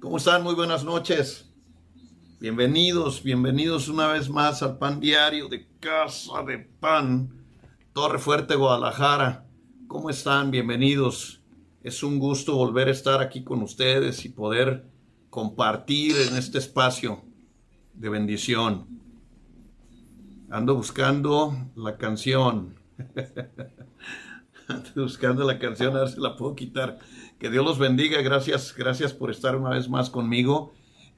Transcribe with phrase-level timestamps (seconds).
[0.00, 0.44] ¿Cómo están?
[0.44, 1.50] Muy buenas noches.
[2.38, 7.44] Bienvenidos, bienvenidos una vez más al pan diario de Casa de Pan,
[7.92, 9.48] Torre Fuerte, Guadalajara.
[9.88, 10.52] ¿Cómo están?
[10.52, 11.42] Bienvenidos.
[11.82, 14.86] Es un gusto volver a estar aquí con ustedes y poder
[15.30, 17.24] compartir en este espacio
[17.92, 18.86] de bendición.
[20.48, 22.76] Ando buscando la canción.
[24.68, 27.00] Ando buscando la canción, a ver si la puedo quitar.
[27.38, 28.20] Que Dios los bendiga.
[28.20, 30.74] Gracias, gracias por estar una vez más conmigo.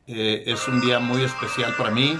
[0.06, 2.14] Eh, es un día muy especial para mí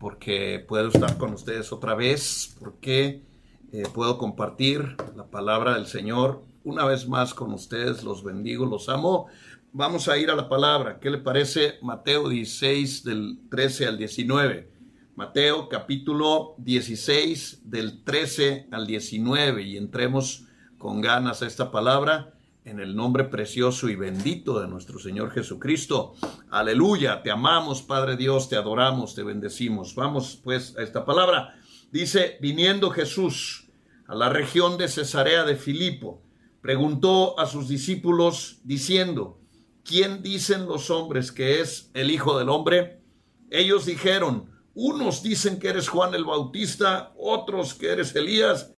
[0.00, 3.22] porque puedo estar con ustedes otra vez, porque
[3.70, 8.02] eh, puedo compartir la palabra del Señor una vez más con ustedes.
[8.02, 9.28] Los bendigo, los amo.
[9.72, 10.98] Vamos a ir a la palabra.
[10.98, 14.68] ¿Qué le parece Mateo 16 del 13 al 19?
[15.14, 22.80] Mateo capítulo 16 del 13 al 19 y entremos con ganas a esta palabra en
[22.80, 26.14] el nombre precioso y bendito de nuestro Señor Jesucristo.
[26.50, 29.94] Aleluya, te amamos Padre Dios, te adoramos, te bendecimos.
[29.94, 31.54] Vamos pues a esta palabra.
[31.90, 33.70] Dice, viniendo Jesús
[34.06, 36.22] a la región de Cesarea de Filipo,
[36.60, 39.40] preguntó a sus discípulos diciendo,
[39.82, 43.02] ¿quién dicen los hombres que es el Hijo del Hombre?
[43.50, 48.74] Ellos dijeron, unos dicen que eres Juan el Bautista, otros que eres Elías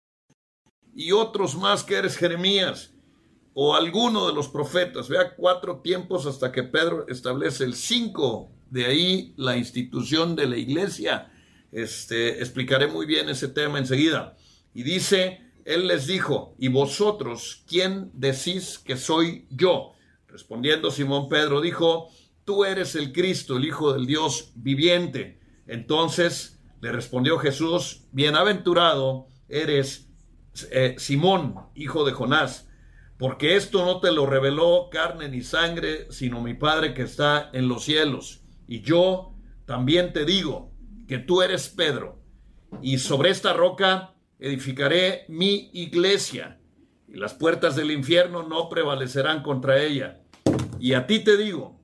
[0.95, 2.93] y otros más que eres Jeremías
[3.55, 5.09] o alguno de los profetas.
[5.09, 8.51] Vea cuatro tiempos hasta que Pedro establece el cinco.
[8.71, 11.31] De ahí la institución de la iglesia.
[11.73, 14.37] Este, explicaré muy bien ese tema enseguida.
[14.73, 19.93] Y dice, él les dijo, ¿y vosotros quién decís que soy yo?
[20.27, 22.09] Respondiendo Simón Pedro dijo,
[22.47, 25.39] tú eres el Cristo, el Hijo del Dios viviente.
[25.67, 30.09] Entonces le respondió Jesús, bienaventurado eres
[30.71, 32.69] eh, Simón, hijo de Jonás
[33.23, 37.69] porque esto no te lo reveló carne ni sangre, sino mi Padre que está en
[37.69, 38.41] los cielos.
[38.67, 40.73] Y yo también te digo
[41.07, 42.19] que tú eres Pedro,
[42.83, 46.59] y sobre esta roca edificaré mi iglesia,
[47.07, 50.21] y las puertas del infierno no prevalecerán contra ella.
[50.81, 51.81] Y a ti te digo,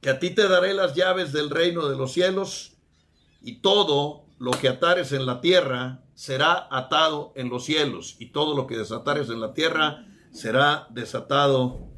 [0.00, 2.76] que a ti te daré las llaves del reino de los cielos,
[3.42, 8.54] y todo lo que atares en la tierra será atado en los cielos, y todo
[8.54, 11.88] lo que desatares en la tierra será desatado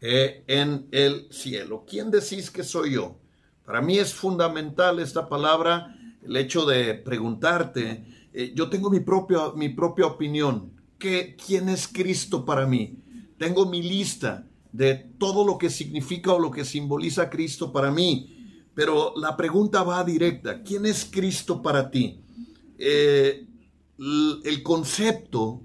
[0.00, 1.84] eh, en el cielo.
[1.88, 3.18] ¿Quién decís que soy yo?
[3.64, 9.52] Para mí es fundamental esta palabra, el hecho de preguntarte, eh, yo tengo mi propia,
[9.54, 12.98] mi propia opinión, ¿Qué, ¿quién es Cristo para mí?
[13.38, 18.68] Tengo mi lista de todo lo que significa o lo que simboliza Cristo para mí,
[18.74, 22.20] pero la pregunta va directa, ¿quién es Cristo para ti?
[22.76, 23.46] Eh,
[24.44, 25.62] el concepto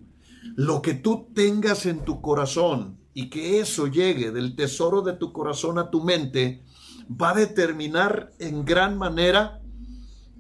[0.56, 5.32] lo que tú tengas en tu corazón y que eso llegue del tesoro de tu
[5.34, 6.64] corazón a tu mente,
[7.10, 9.62] va a determinar en gran manera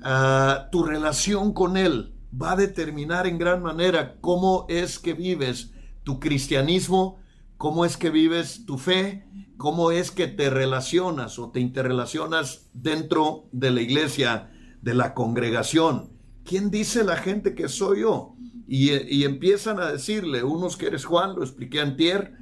[0.03, 5.71] ah, tu relación con Él, va a determinar en gran manera cómo es que vives
[6.03, 7.19] tu cristianismo,
[7.57, 9.27] cómo es que vives tu fe,
[9.57, 14.51] cómo es que te relacionas o te interrelacionas dentro de la iglesia,
[14.81, 16.11] de la congregación.
[16.43, 18.34] ¿Quién dice la gente que soy yo?
[18.67, 22.33] Y, empiezan a decirle, unos que eres Juan, lo expliqué antier,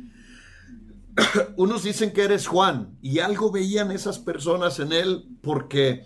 [1.57, 6.05] unos dicen que eres Juan y algo veían esas personas en él porque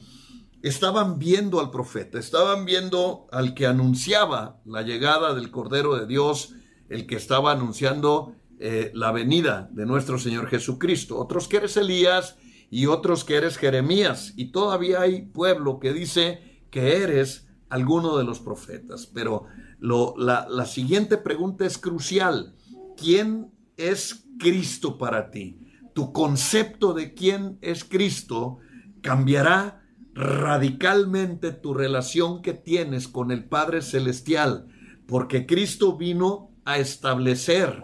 [0.64, 6.56] estaban viendo al profeta, estaban viendo al que anunciaba la llegada del Cordero de Dios,
[6.90, 11.18] el que estaba anunciando eh, la venida de nuestro Señor Jesucristo.
[11.18, 12.38] Otros que eres Elías
[12.72, 14.34] y otros que eres Jeremías.
[14.36, 16.42] Y todavía hay pueblo que dice
[16.72, 19.06] que eres alguno de los profetas.
[19.08, 19.46] Pero
[19.80, 22.56] la, siguiente pregunta es crucial.
[22.96, 25.60] ¿Quién es Cristo para ti?
[25.94, 28.60] Tu concepto de quién es Cristo
[29.02, 29.84] cambiará
[30.14, 34.68] radicalmente tu relación que tienes con el Padre Celestial,
[35.06, 37.82] porque Cristo vino a establecer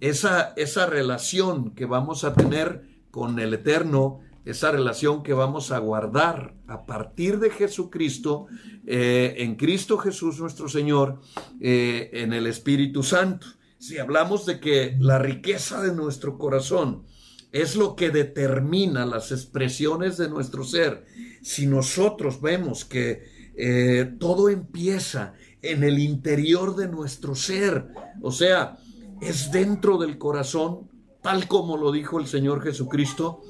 [0.00, 5.78] esa, esa relación que vamos a tener con el Eterno esa relación que vamos a
[5.78, 8.46] guardar a partir de Jesucristo,
[8.86, 11.20] eh, en Cristo Jesús nuestro Señor,
[11.60, 13.48] eh, en el Espíritu Santo.
[13.78, 17.02] Si hablamos de que la riqueza de nuestro corazón
[17.50, 21.04] es lo que determina las expresiones de nuestro ser,
[21.42, 23.24] si nosotros vemos que
[23.56, 27.88] eh, todo empieza en el interior de nuestro ser,
[28.22, 28.78] o sea,
[29.20, 30.88] es dentro del corazón,
[31.20, 33.42] tal como lo dijo el Señor Jesucristo,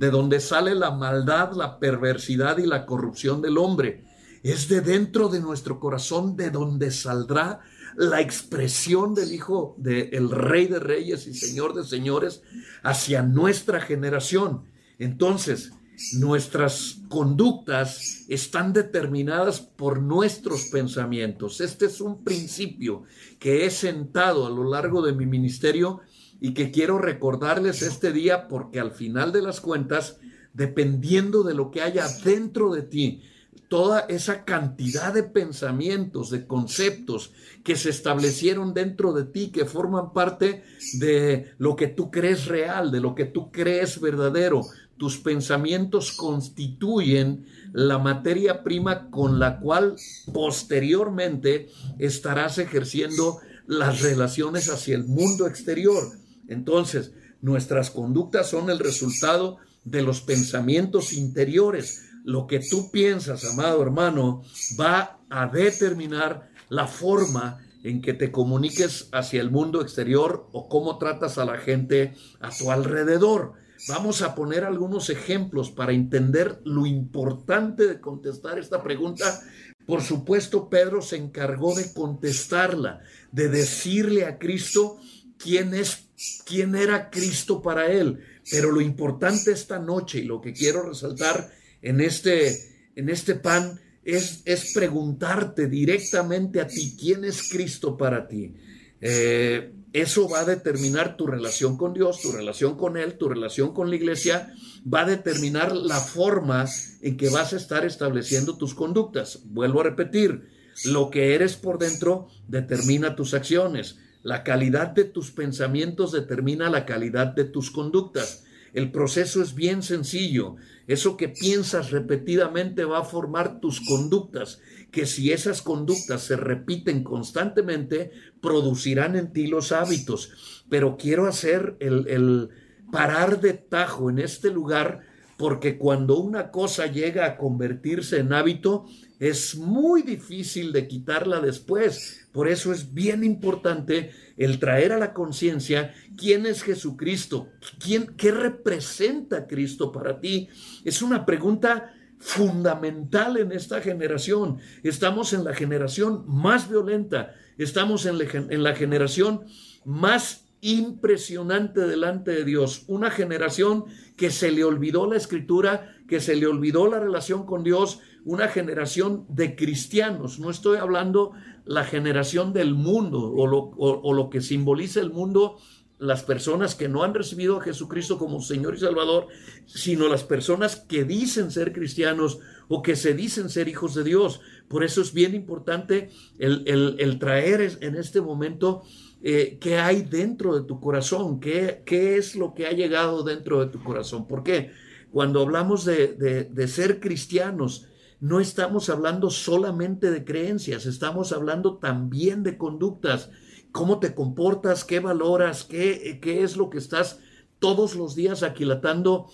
[0.00, 4.06] de donde sale la maldad, la perversidad y la corrupción del hombre.
[4.42, 7.60] Es de dentro de nuestro corazón de donde saldrá
[7.96, 12.40] la expresión del Hijo del Rey de Reyes y Señor de Señores
[12.82, 14.64] hacia nuestra generación.
[14.98, 15.72] Entonces,
[16.14, 21.60] nuestras conductas están determinadas por nuestros pensamientos.
[21.60, 23.02] Este es un principio
[23.38, 26.00] que he sentado a lo largo de mi ministerio
[26.40, 30.18] y que quiero recordarles este día porque al final de las cuentas,
[30.54, 33.22] dependiendo de lo que haya dentro de ti,
[33.70, 37.32] toda esa cantidad de pensamientos, de conceptos
[37.62, 40.64] que se establecieron dentro de ti, que forman parte
[40.94, 44.62] de lo que tú crees real, de lo que tú crees verdadero.
[44.96, 49.94] Tus pensamientos constituyen la materia prima con la cual
[50.32, 53.38] posteriormente estarás ejerciendo
[53.68, 56.19] las relaciones hacia el mundo exterior.
[56.50, 62.10] Entonces, nuestras conductas son el resultado de los pensamientos interiores.
[62.24, 64.42] Lo que tú piensas, amado hermano,
[64.78, 70.98] va a determinar la forma en que te comuniques hacia el mundo exterior o cómo
[70.98, 73.54] tratas a la gente a tu alrededor.
[73.88, 79.40] Vamos a poner algunos ejemplos para entender lo importante de contestar esta pregunta.
[79.86, 83.00] Por supuesto, Pedro se encargó de contestarla,
[83.32, 84.98] de decirle a Cristo
[85.42, 86.04] quién es,
[86.44, 88.20] quién era Cristo para él.
[88.50, 91.50] Pero lo importante esta noche y lo que quiero resaltar
[91.82, 98.26] en este, en este pan es, es preguntarte directamente a ti quién es Cristo para
[98.26, 98.54] ti.
[99.00, 103.74] Eh, eso va a determinar tu relación con Dios, tu relación con Él, tu relación
[103.74, 104.52] con la iglesia,
[104.82, 106.66] va a determinar la forma
[107.02, 109.40] en que vas a estar estableciendo tus conductas.
[109.46, 110.48] Vuelvo a repetir,
[110.84, 113.98] lo que eres por dentro determina tus acciones.
[114.22, 118.44] La calidad de tus pensamientos determina la calidad de tus conductas.
[118.72, 120.56] El proceso es bien sencillo.
[120.86, 127.02] Eso que piensas repetidamente va a formar tus conductas, que si esas conductas se repiten
[127.02, 130.64] constantemente, producirán en ti los hábitos.
[130.68, 132.48] Pero quiero hacer el, el
[132.92, 135.08] parar de tajo en este lugar
[135.40, 138.84] porque cuando una cosa llega a convertirse en hábito,
[139.18, 142.19] es muy difícil de quitarla después.
[142.32, 147.48] Por eso es bien importante el traer a la conciencia quién es Jesucristo,
[147.78, 150.48] quién, qué representa Cristo para ti.
[150.84, 154.58] Es una pregunta fundamental en esta generación.
[154.82, 159.46] Estamos en la generación más violenta, estamos en la, en la generación
[159.84, 162.84] más impresionante delante de Dios.
[162.86, 163.86] Una generación
[164.16, 168.48] que se le olvidó la escritura, que se le olvidó la relación con Dios, una
[168.48, 170.40] generación de cristianos.
[170.40, 171.30] No estoy hablando
[171.64, 175.58] la generación del mundo o lo, o lo que simboliza el mundo
[176.00, 179.28] las personas que no han recibido a Jesucristo como Señor y Salvador,
[179.66, 184.40] sino las personas que dicen ser cristianos o que se dicen ser hijos de Dios.
[184.66, 186.10] Por eso es bien importante
[186.40, 186.64] el,
[186.98, 188.82] el, traer en este momento
[189.22, 193.60] eh, qué hay dentro de tu corazón, ¿Qué, qué es lo que ha llegado dentro
[193.60, 194.26] de tu corazón.
[194.26, 194.72] ¿Por qué?
[195.10, 196.08] Cuando hablamos de,
[196.50, 197.86] de, ser cristianos,
[198.20, 203.30] no estamos hablando solamente de creencias, estamos hablando también de conductas.
[203.72, 207.18] Cómo te comportas, qué valoras, qué, qué es lo que estás
[207.58, 209.26] todos los días aquilatando,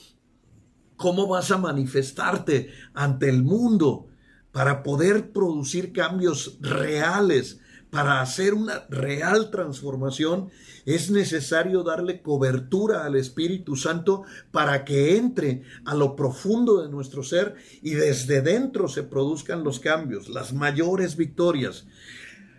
[0.97, 4.09] cómo vas a manifestarte ante el mundo
[4.53, 7.61] para poder producir cambios reales,
[7.91, 10.51] para hacer una real transformación,
[10.85, 17.23] es necesario darle cobertura al Espíritu Santo para que entre a lo profundo de nuestro
[17.23, 21.87] ser y desde dentro se produzcan los cambios, las mayores victorias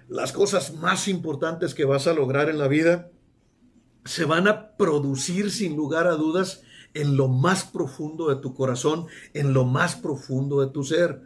[0.09, 3.11] las cosas más importantes que vas a lograr en la vida
[4.05, 9.07] se van a producir sin lugar a dudas en lo más profundo de tu corazón,
[9.33, 11.21] en lo más profundo de tu ser.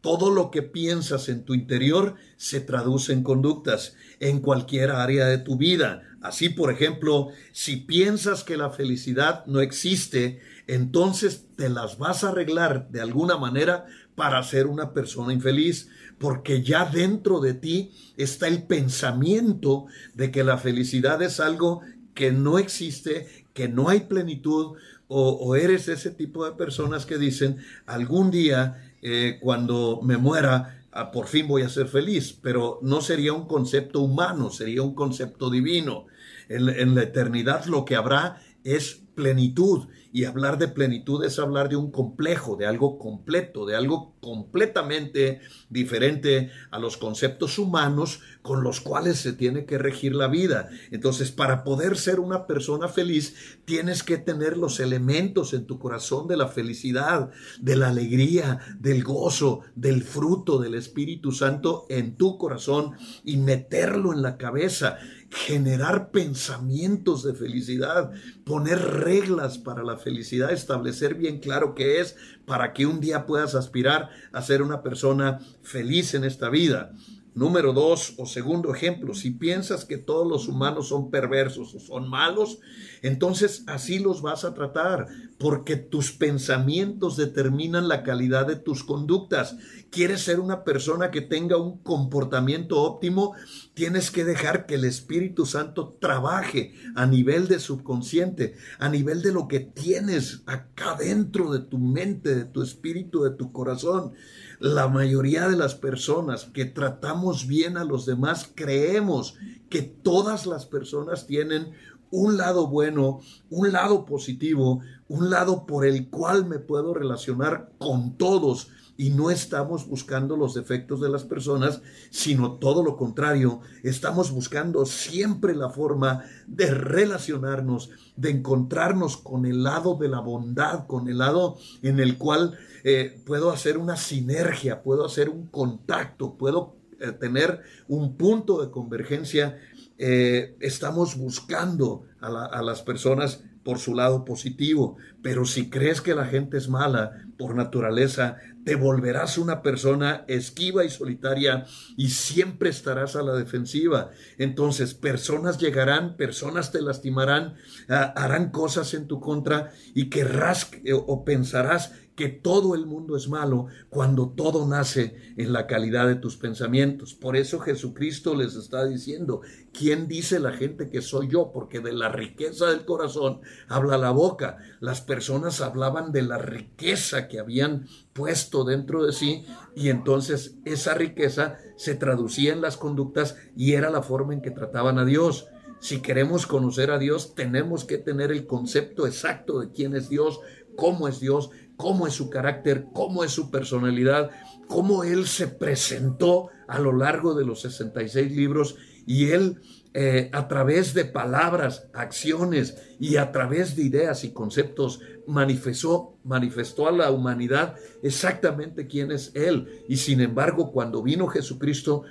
[0.00, 5.38] Todo lo que piensas en tu interior se traduce en conductas en cualquier área de
[5.38, 6.02] tu vida.
[6.22, 12.30] Así, por ejemplo, si piensas que la felicidad no existe, entonces te las vas a
[12.30, 15.88] arreglar de alguna manera para ser una persona infeliz
[16.20, 21.80] porque ya dentro de ti está el pensamiento de que la felicidad es algo
[22.12, 24.76] que no existe, que no hay plenitud,
[25.12, 31.10] o, eres ese tipo de personas que dicen, algún día eh, cuando me muera, ah,
[31.10, 35.50] por fin voy a ser feliz, pero no sería un concepto humano, sería un concepto
[35.50, 36.06] divino.
[36.48, 41.76] en la eternidad lo que habrá es plenitud Y hablar de plenitud es hablar de
[41.76, 48.80] un complejo, de algo completo, de algo completamente diferente a los conceptos humanos con los
[48.80, 50.68] cuales se tiene que regir la vida.
[50.90, 56.26] Entonces, para poder ser una persona feliz, tienes que tener los elementos en tu corazón
[56.26, 62.36] de la felicidad, de la alegría, del gozo, del fruto del Espíritu Santo en tu
[62.36, 62.92] corazón
[63.24, 64.98] y meterlo en la cabeza
[65.30, 68.10] generar pensamientos de felicidad,
[68.44, 73.54] poner reglas para la felicidad, establecer bien claro qué es para que un día puedas
[73.54, 76.92] aspirar a ser una persona feliz en esta vida.
[77.40, 82.06] Número dos o segundo ejemplo, si piensas que todos los humanos son perversos o son
[82.06, 82.58] malos,
[83.00, 85.06] entonces así los vas a tratar,
[85.38, 89.56] porque tus pensamientos determinan la calidad de tus conductas.
[89.88, 93.34] ¿Quieres ser una persona que tenga un comportamiento óptimo?
[93.72, 99.32] Tienes que dejar que el Espíritu Santo trabaje a nivel de subconsciente, a nivel de
[99.32, 104.12] lo que tienes acá dentro de tu mente, de tu espíritu, de tu corazón.
[104.60, 109.36] La mayoría de las personas que tratamos bien a los demás creemos
[109.70, 111.72] que todas las personas tienen
[112.10, 118.18] un lado bueno, un lado positivo, un lado por el cual me puedo relacionar con
[118.18, 118.68] todos
[119.00, 121.80] y no estamos buscando los defectos de las personas,
[122.10, 129.62] sino todo lo contrario, estamos buscando siempre la forma de relacionarnos, de encontrarnos con el
[129.62, 134.82] lado de la bondad, con el lado en el cual eh, puedo hacer una sinergia,
[134.82, 139.56] puedo hacer un contacto, puedo eh, tener un punto de convergencia.
[139.96, 146.24] Eh, estamos buscando a las personas por su lado positivo, pero si crees que la
[146.24, 151.64] gente es mala por naturaleza, te volverás una persona esquiva y solitaria
[151.96, 154.10] y siempre estarás a la defensiva.
[154.38, 157.54] Entonces, personas llegarán, personas te lastimarán,
[157.88, 160.70] ah, harán cosas en tu contra y querrás
[161.06, 166.16] o pensarás que todo el mundo es malo cuando todo nace en la calidad de
[166.16, 167.14] tus pensamientos.
[167.14, 169.40] Por eso Jesucristo les está diciendo,
[169.72, 171.50] ¿quién dice la gente que soy yo?
[171.52, 174.58] Porque de la riqueza del corazón habla la boca.
[174.80, 180.94] Las personas hablaban de la riqueza que habían puesto dentro de sí y entonces esa
[180.94, 185.46] riqueza se traducía en las conductas y era la forma en que trataban a Dios.
[185.80, 190.40] Si queremos conocer a Dios, tenemos que tener el concepto exacto de quién es Dios,
[190.76, 194.30] cómo es Dios, cómo es su carácter, cómo es su personalidad,
[194.68, 199.62] cómo él se presentó a lo largo de los 66 libros y él
[199.94, 206.86] eh, a través de palabras, acciones y a través de ideas y conceptos manifestó, manifestó
[206.86, 209.66] a la humanidad exactamente quién es él.
[209.88, 212.02] Y sin embargo, cuando vino Jesucristo,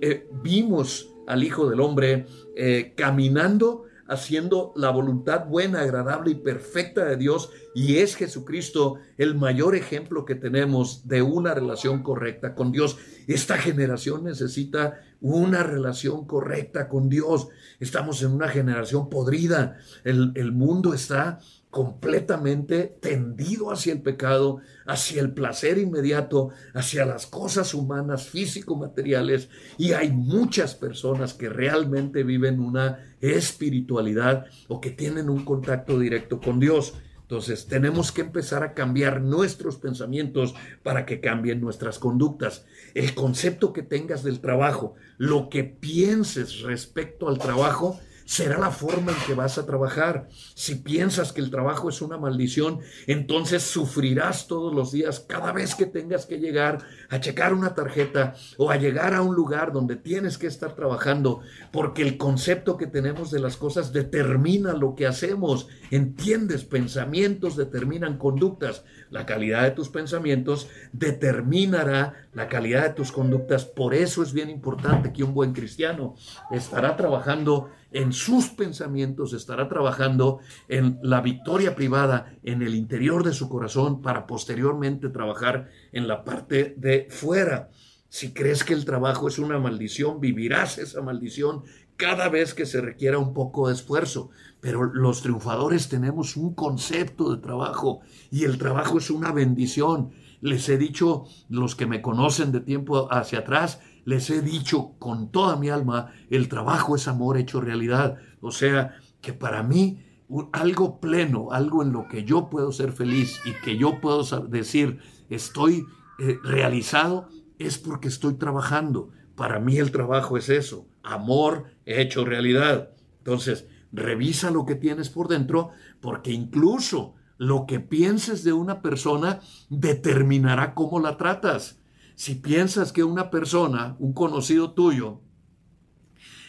[0.00, 2.24] eh, vimos al Hijo del Hombre
[2.56, 7.50] eh, caminando haciendo la voluntad buena, agradable y perfecta de Dios.
[7.74, 12.96] Y es Jesucristo el mayor ejemplo que tenemos de una relación correcta con Dios.
[13.26, 17.48] Esta generación necesita una relación correcta con Dios.
[17.80, 19.78] Estamos en una generación podrida.
[20.04, 27.74] El, mundo está completamente tendido hacia el pecado, hacia el placer inmediato, hacia las cosas
[27.74, 35.44] humanas, físico-materiales, y hay muchas personas que realmente viven una espiritualidad o que tienen un
[35.44, 36.94] contacto directo con Dios.
[37.22, 42.64] Entonces tenemos que empezar a cambiar nuestros pensamientos para que cambien nuestras conductas.
[42.94, 49.12] El concepto que tengas del trabajo, lo que pienses respecto al trabajo, será la forma
[49.12, 50.28] en que vas a trabajar.
[50.54, 55.74] Si piensas que el trabajo es una maldición, entonces sufrirás todos los días cada vez
[55.74, 56.76] que tengas que llegar
[57.08, 61.40] a checar una tarjeta o a llegar a un lugar donde tienes que estar trabajando,
[61.72, 65.68] porque el concepto que tenemos de las cosas determina lo que hacemos.
[65.90, 66.64] ¿Entiendes?
[66.64, 68.84] Pensamientos determinan conductas.
[69.08, 73.64] La calidad de tus pensamientos determinará la calidad de tus conductas.
[73.64, 76.14] Por eso es bien importante que un buen cristiano
[76.50, 83.32] estará trabajando en sus pensamientos, estará trabajando en la victoria privada en el interior de
[83.32, 87.70] su corazón para posteriormente trabajar en la parte de fuera.
[88.08, 91.62] Si crees que el trabajo es una maldición, vivirás esa maldición
[91.96, 94.30] cada vez que se requiera un poco de esfuerzo.
[94.60, 100.10] Pero los triunfadores tenemos un concepto de trabajo y el trabajo es una bendición.
[100.40, 105.30] Les he dicho, los que me conocen de tiempo hacia atrás, les he dicho con
[105.30, 108.18] toda mi alma, el trabajo es amor hecho realidad.
[108.40, 110.04] O sea, que para mí
[110.52, 114.98] algo pleno, algo en lo que yo puedo ser feliz y que yo puedo decir
[115.30, 115.84] estoy
[116.18, 117.28] eh, realizado,
[117.58, 119.10] es porque estoy trabajando.
[119.34, 122.90] Para mí el trabajo es eso, amor hecho realidad.
[123.18, 129.40] Entonces, revisa lo que tienes por dentro, porque incluso lo que pienses de una persona
[129.70, 131.78] determinará cómo la tratas.
[132.18, 135.20] Si piensas que una persona, un conocido tuyo,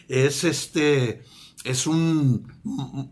[0.07, 1.21] es este,
[1.63, 2.51] es un,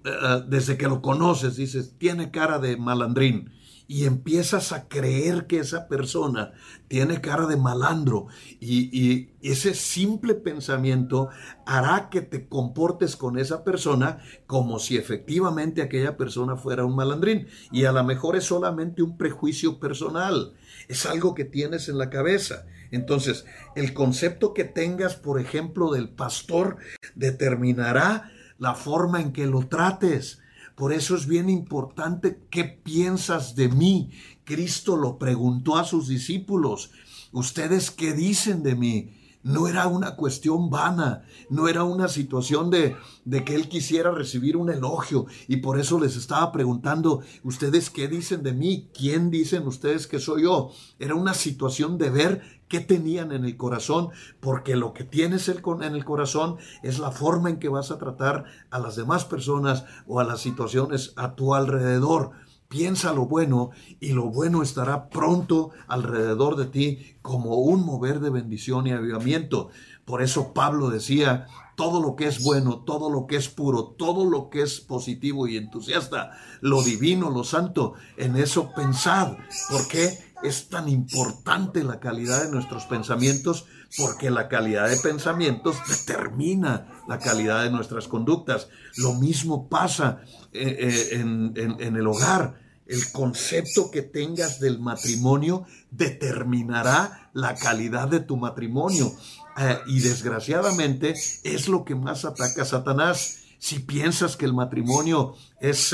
[0.04, 3.52] eh, desde que lo conoces, dices, tiene cara de malandrín
[3.88, 6.54] y empiezas a creer que esa persona
[6.88, 8.28] tiene cara de malandro
[8.60, 11.30] y, ese simple pensamiento
[11.66, 17.48] hará que te comportes con esa persona como si efectivamente aquella persona fuera un malandrín
[17.72, 20.54] y a lo mejor es solamente un prejuicio personal,
[20.88, 22.66] es algo que tienes en la cabeza.
[22.92, 26.78] Entonces, el concepto que tengas, por ejemplo, del pastor
[27.16, 30.40] determinará la forma en que lo trates.
[30.76, 34.12] Por eso es bien importante qué piensas de mí.
[34.44, 36.92] Cristo lo preguntó a sus discípulos.
[37.32, 39.17] ¿Ustedes qué dicen de mí?
[39.48, 44.58] No era una cuestión vana, no era una situación de, de, que él quisiera recibir
[44.58, 48.90] un elogio y por eso les estaba preguntando, ¿ustedes qué dicen de mí?
[48.94, 50.72] ¿Quién dicen ustedes que soy yo?
[51.00, 54.10] Era una situación de ver qué tenían en el corazón,
[54.42, 58.44] porque lo que tienes en el corazón es la forma en que vas a tratar
[58.70, 62.32] a las demás personas o a las situaciones a tu alrededor.
[62.70, 63.70] Piensa lo bueno
[64.00, 69.70] y lo bueno estará pronto alrededor de ti como un mover de bendición y avivamiento.
[70.04, 71.48] Por eso Pablo decía,
[71.78, 75.48] todo lo que es bueno, todo lo que es puro, todo lo que es positivo
[75.48, 79.38] y entusiasta, lo divino, lo santo, en eso pensad.
[79.70, 80.28] ¿Por qué?
[80.44, 83.66] es tan importante la calidad de nuestros pensamientos
[83.98, 88.68] porque la calidad de pensamientos determina la calidad de nuestras conductas.
[88.98, 90.22] Lo mismo pasa
[90.58, 92.60] eh, eh, en, el hogar.
[92.86, 99.12] El concepto que tengas del matrimonio determinará la calidad de tu matrimonio.
[99.58, 103.40] Eh, y desgraciadamente es lo que más ataca a Satanás.
[103.60, 105.94] Si piensas que el matrimonio es,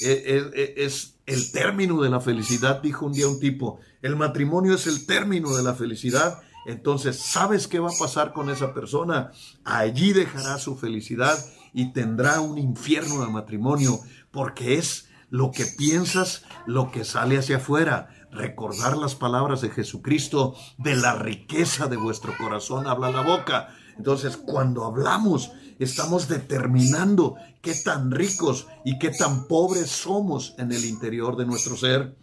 [0.00, 5.06] es el término de la felicidad, dijo un día un tipo, el matrimonio es el
[5.06, 9.30] término de la felicidad, entonces sabes qué va a pasar con esa persona,
[9.64, 11.38] allí dejará su felicidad
[11.72, 17.58] y tendrá un infierno de matrimonio, porque es lo que piensas, lo que sale hacia
[17.58, 18.10] afuera.
[18.30, 23.68] Recordar las palabras de Jesucristo, de la riqueza de vuestro corazón habla la boca.
[23.96, 30.84] Entonces, cuando hablamos, estamos determinando qué tan ricos y qué tan pobres somos en el
[30.84, 32.16] interior de nuestro ser.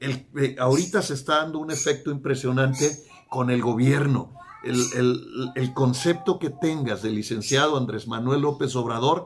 [0.00, 4.34] El, eh, ahorita se está dando un efecto impresionante con el gobierno.
[4.64, 9.24] El, concepto que tengas del licenciado Andrés Manuel López Obrador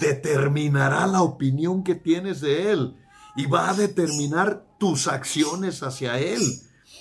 [0.00, 2.96] determinará la opinión que tienes de él
[3.36, 6.40] y va a determinar tus acciones hacia él.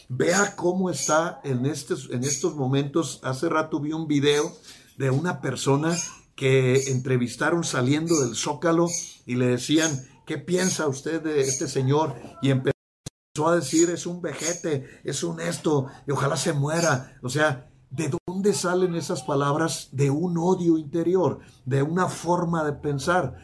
[0.09, 3.19] Vea cómo está en estos, en estos momentos.
[3.23, 4.53] Hace rato vi un video
[4.97, 5.95] de una persona
[6.35, 8.87] que entrevistaron saliendo del Zócalo
[9.25, 12.15] y le decían, ¿qué piensa usted de este señor?
[12.41, 12.75] Y empezó
[13.47, 17.17] a decir, es un vejete, es un esto, y ojalá se muera.
[17.21, 19.89] O sea, ¿de dónde salen esas palabras?
[19.91, 23.37] De un odio interior, de una forma de pensar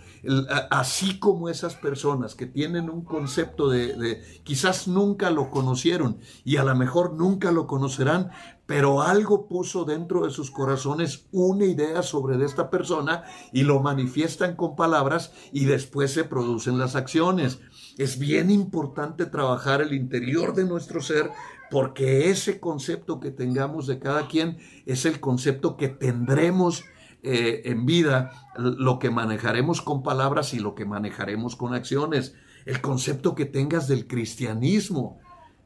[0.70, 6.64] así como esas personas que tienen un concepto de, quizás nunca lo conocieron y a
[6.64, 8.32] lo mejor nunca lo conocerán,
[8.66, 14.56] pero algo puso dentro de sus corazones una idea sobre esta persona y lo manifiestan
[14.56, 17.60] con palabras y después se producen las acciones.
[17.98, 21.32] Es bien importante trabajar el interior de nuestro ser
[21.70, 26.84] porque ese concepto que tengamos de cada quien es el concepto que tendremos
[27.24, 32.36] eh, en vida lo que manejaremos con palabras y lo que manejaremos con acciones.
[32.66, 35.20] El concepto que tengas del cristianismo.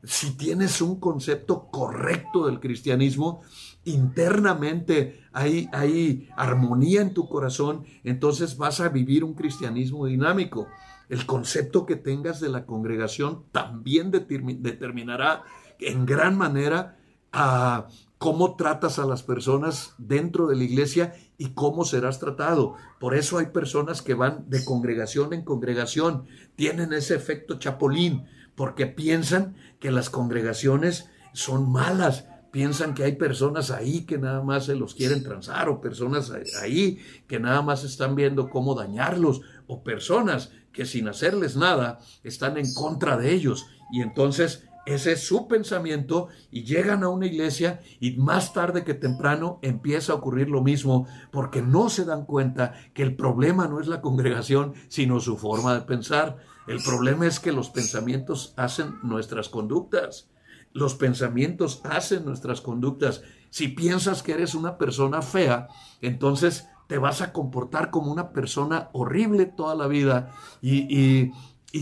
[0.03, 3.41] Si tienes un concepto correcto del cristianismo,
[3.83, 10.67] internamente hay, hay armonía en tu corazón, entonces vas a vivir un cristianismo dinámico.
[11.09, 15.43] El concepto que tengas de la congregación también determinará
[15.81, 16.97] en gran manera
[17.33, 22.75] a cómo tratas a las personas dentro de la iglesia y cómo serás tratado.
[22.99, 28.85] Por eso hay personas que van de congregación en congregación, tienen ese efecto chapolín, porque
[28.85, 34.75] piensan que las congregaciones son malas, piensan que hay personas ahí que nada más se
[34.75, 40.51] los quieren transar o personas ahí que nada más están viendo cómo dañarlos o personas
[40.73, 46.29] que sin hacerles nada están en contra de ellos y entonces ese es su pensamiento
[46.49, 51.07] y llegan a una iglesia y más tarde que temprano empieza a ocurrir lo mismo
[51.31, 55.75] porque no se dan cuenta que el problema no es la congregación, sino su forma
[55.75, 56.37] de pensar.
[56.67, 60.29] El problema es que los pensamientos hacen nuestras conductas.
[60.73, 63.21] Los pensamientos hacen nuestras conductas.
[63.49, 65.67] Si piensas que eres una persona fea,
[66.01, 71.31] entonces te vas a comportar como una persona horrible toda la vida y, y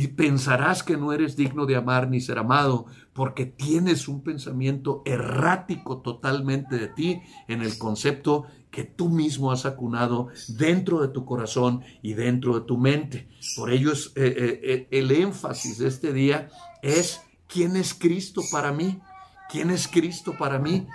[0.10, 6.02] pensarás que no eres digno de amar ni ser amado, porque tienes un pensamiento errático
[6.02, 11.82] totalmente de ti en el concepto que tú mismo has acunado dentro de tu corazón
[12.02, 13.28] y dentro de tu mente.
[13.56, 16.50] Por ello es, eh, eh, eh, el énfasis de este día
[16.84, 19.02] es quién es Cristo para mí,
[19.50, 20.88] quién es Cristo para mí.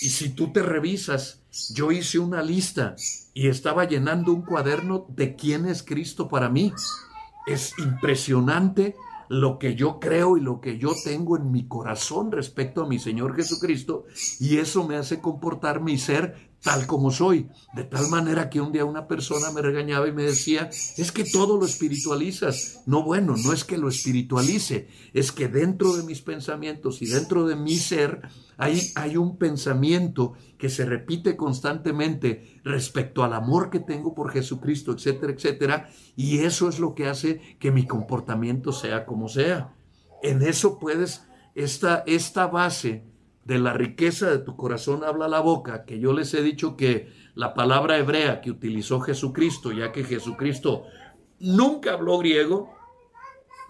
[0.00, 1.42] Y si tú te revisas,
[1.74, 2.96] yo hice una lista
[3.34, 6.72] y estaba llenando un cuaderno de quién es Cristo para mí.
[7.46, 8.96] Es impresionante
[9.28, 12.98] lo que yo creo y lo que yo tengo en mi corazón respecto a mi
[12.98, 14.04] Señor Jesucristo
[14.38, 17.48] y eso me hace comportarme y ser tal como soy.
[17.74, 21.24] De tal manera que un día una persona me regañaba y me decía, es que
[21.24, 22.82] todo lo espiritualizas.
[22.86, 27.46] No, bueno, no es que lo espiritualice, es que dentro de mis pensamientos y dentro
[27.46, 28.22] de mi ser
[28.56, 34.92] hay, hay un pensamiento que se repite constantemente respecto al amor que tengo por Jesucristo,
[34.92, 35.88] etcétera, etcétera.
[36.14, 39.74] Y eso es lo que hace que mi comportamiento sea como sea.
[40.22, 43.11] En eso puedes, esta, esta base
[43.44, 47.12] de la riqueza de tu corazón habla la boca, que yo les he dicho que
[47.34, 50.84] la palabra hebrea que utilizó Jesucristo, ya que Jesucristo
[51.40, 52.72] nunca habló griego,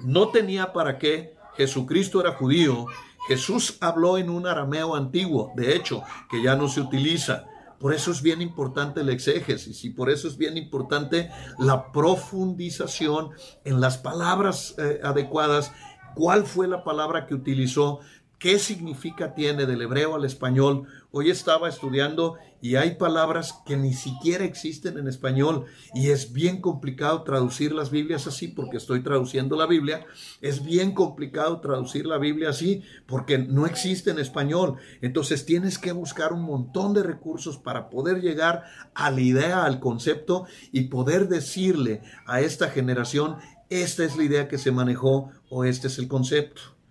[0.00, 2.86] no tenía para qué, Jesucristo era judío,
[3.28, 7.46] Jesús habló en un arameo antiguo, de hecho, que ya no se utiliza.
[7.78, 13.30] Por eso es bien importante el exégesis y por eso es bien importante la profundización
[13.64, 15.72] en las palabras eh, adecuadas.
[16.14, 18.00] ¿Cuál fue la palabra que utilizó?
[18.42, 20.88] ¿Qué significa tiene del hebreo al español?
[21.12, 26.60] Hoy estaba estudiando y hay palabras que ni siquiera existen en español y es bien
[26.60, 30.06] complicado traducir las Biblias así porque estoy traduciendo la Biblia.
[30.40, 34.74] Es bien complicado traducir la Biblia así porque no existe en español.
[35.02, 39.78] Entonces tienes que buscar un montón de recursos para poder llegar a la idea, al
[39.78, 43.36] concepto y poder decirle a esta generación,
[43.70, 46.81] esta es la idea que se manejó o este es el concepto.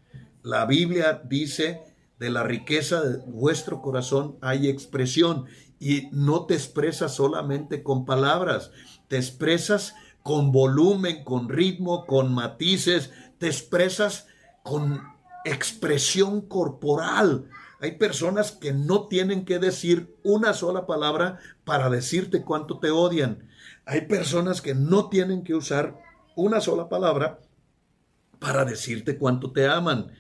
[0.43, 1.81] La Biblia dice,
[2.19, 5.45] de la riqueza de vuestro corazón hay expresión
[5.79, 8.71] y no te expresas solamente con palabras,
[9.07, 14.27] te expresas con volumen, con ritmo, con matices, te expresas
[14.61, 15.01] con
[15.45, 17.49] expresión corporal.
[17.79, 23.49] Hay personas que no tienen que decir una sola palabra para decirte cuánto te odian.
[23.85, 25.97] Hay personas que no tienen que usar
[26.35, 27.39] una sola palabra
[28.37, 30.11] para decirte cuánto te aman.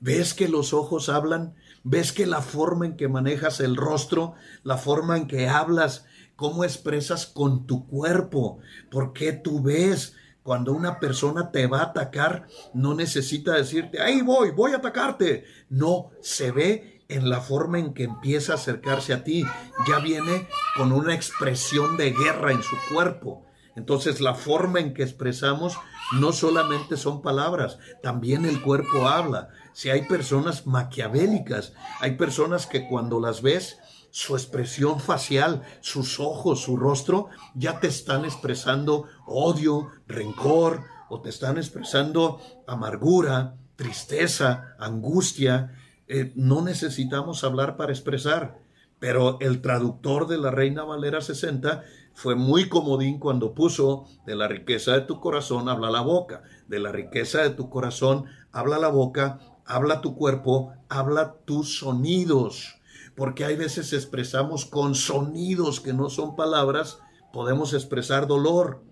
[0.00, 1.54] ¿Ves que los ojos hablan?
[1.82, 6.04] ¿Ves que la forma en que manejas el rostro, la forma en que hablas,
[6.34, 8.58] cómo expresas con tu cuerpo?
[8.90, 10.14] ¿Por qué tú ves?
[10.42, 15.44] Cuando una persona te va a atacar, no necesita decirte, ahí voy, voy a atacarte.
[15.68, 19.44] No, se ve en la forma en que empieza a acercarse a ti.
[19.88, 23.46] Ya viene con una expresión de guerra en su cuerpo.
[23.76, 25.78] Entonces la forma en que expresamos
[26.12, 29.50] no solamente son palabras, también el cuerpo habla.
[29.76, 33.76] Si hay personas maquiavélicas, hay personas que cuando las ves,
[34.10, 41.28] su expresión facial, sus ojos, su rostro, ya te están expresando odio, rencor, o te
[41.28, 45.74] están expresando amargura, tristeza, angustia.
[46.08, 48.56] Eh, no necesitamos hablar para expresar,
[48.98, 51.82] pero el traductor de la Reina Valera 60
[52.14, 56.78] fue muy comodín cuando puso de la riqueza de tu corazón habla la boca, de
[56.78, 62.78] la riqueza de tu corazón habla la boca, habla tu cuerpo, habla tus sonidos,
[63.14, 66.98] porque hay veces expresamos con sonidos que no son palabras,
[67.32, 68.82] podemos expresar dolor.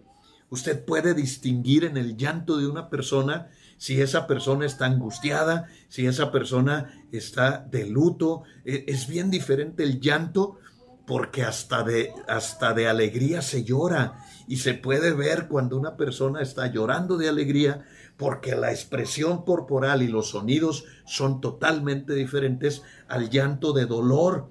[0.50, 6.06] Usted puede distinguir en el llanto de una persona si esa persona está angustiada, si
[6.06, 8.42] esa persona está de luto.
[8.64, 10.58] E, es bien diferente el llanto
[11.06, 16.40] porque hasta de, hasta de alegría se llora y se puede ver cuando una persona
[16.40, 17.84] está llorando de alegría
[18.16, 24.50] porque la expresión corporal y los sonidos son totalmente diferentes al llanto de dolor.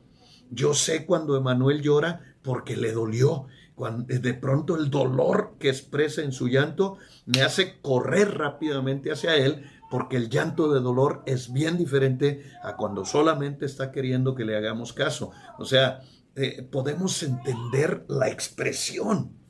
[0.49, 3.47] Yo sé cuando Emanuel llora porque le dolió.
[3.75, 9.35] Cuando, de pronto el dolor que expresa en su llanto me hace correr rápidamente hacia
[9.35, 14.43] él porque el llanto de dolor es bien diferente a cuando solamente está queriendo que
[14.43, 15.31] le hagamos caso.
[15.59, 16.01] O sea,
[16.35, 19.42] eh, podemos entender la expresión.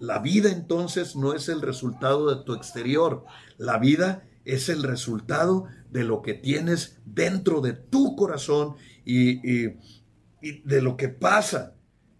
[0.00, 3.24] La vida entonces no es el resultado de tu exterior,
[3.58, 9.68] la vida es el resultado de lo que tienes dentro de tu corazón y,
[10.40, 11.74] de lo que pasa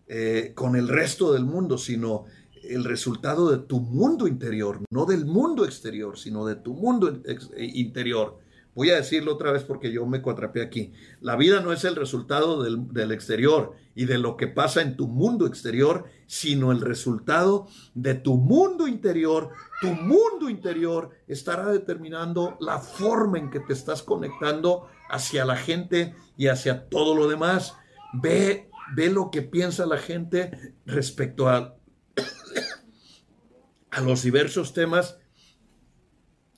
[0.07, 2.27] eh, con el resto del mundo, sino
[2.63, 7.23] el resultado de tu mundo interior, no del mundo exterior, sino de tu mundo
[7.57, 8.39] interior.
[8.81, 10.95] Voy a decirlo otra vez porque yo me cuatrapé aquí.
[11.21, 15.07] La vida no es el resultado del, exterior y de lo que pasa en tu
[15.07, 19.51] mundo exterior, sino el resultado de tu mundo interior.
[19.83, 26.15] Tu mundo interior estará determinando la forma en que te estás conectando hacia la gente
[26.39, 27.75] y hacia todo lo demás.
[28.15, 31.77] Ve, ve lo que piensa la gente respecto a,
[33.91, 35.19] a los diversos temas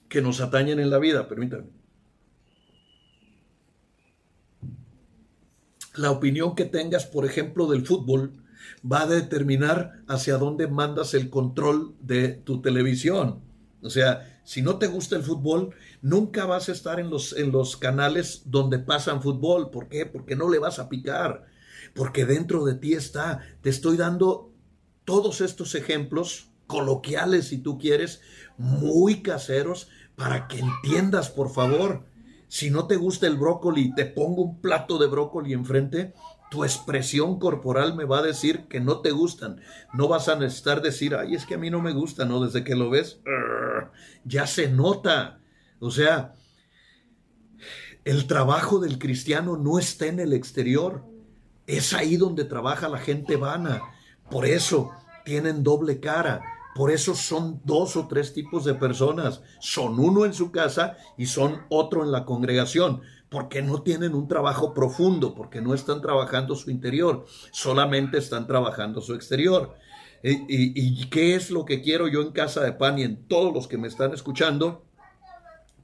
[0.08, 1.82] que nos atañen en la vida, permítanme.
[5.94, 8.33] La opinión que tengas, por ejemplo, del fútbol
[8.90, 13.40] va a determinar hacia dónde mandas el control de tu televisión.
[13.83, 17.52] O sea, si no te gusta el fútbol, nunca vas a estar en los, en
[17.52, 19.70] los canales donde pasan fútbol.
[19.70, 20.07] ¿Por qué?
[20.07, 21.46] Porque no le vas a picar.
[21.94, 23.40] Porque dentro de ti está.
[23.61, 24.52] Te estoy dando
[25.05, 28.20] todos estos ejemplos coloquiales, si tú quieres,
[28.57, 32.05] muy caseros, para que entiendas, por favor.
[32.53, 36.12] Si no te gusta el brócoli y te pongo un plato de brócoli enfrente,
[36.51, 39.62] tu expresión corporal me va a decir que no te gustan.
[39.95, 42.45] No vas a necesitar decir, ay, es que a mí no me gusta, ¿no?
[42.45, 43.21] Desde que lo ves,
[44.25, 45.41] ya se nota.
[45.81, 46.35] O sea,
[48.05, 51.07] el trabajo del cristiano no está en el exterior.
[51.67, 53.81] Es ahí donde trabaja la gente vana.
[54.31, 54.91] Por eso
[55.25, 56.43] tienen doble cara.
[56.74, 59.42] Por eso son dos o tres tipos de personas.
[59.61, 64.26] Son uno en su casa y son otro en la congregación, porque no tienen un
[64.26, 69.74] trabajo profundo, porque no están trabajando su interior, solamente están trabajando su exterior.
[70.22, 73.66] ¿Y, qué es lo que quiero yo en casa de pan y en todos los
[73.66, 74.85] que me están escuchando?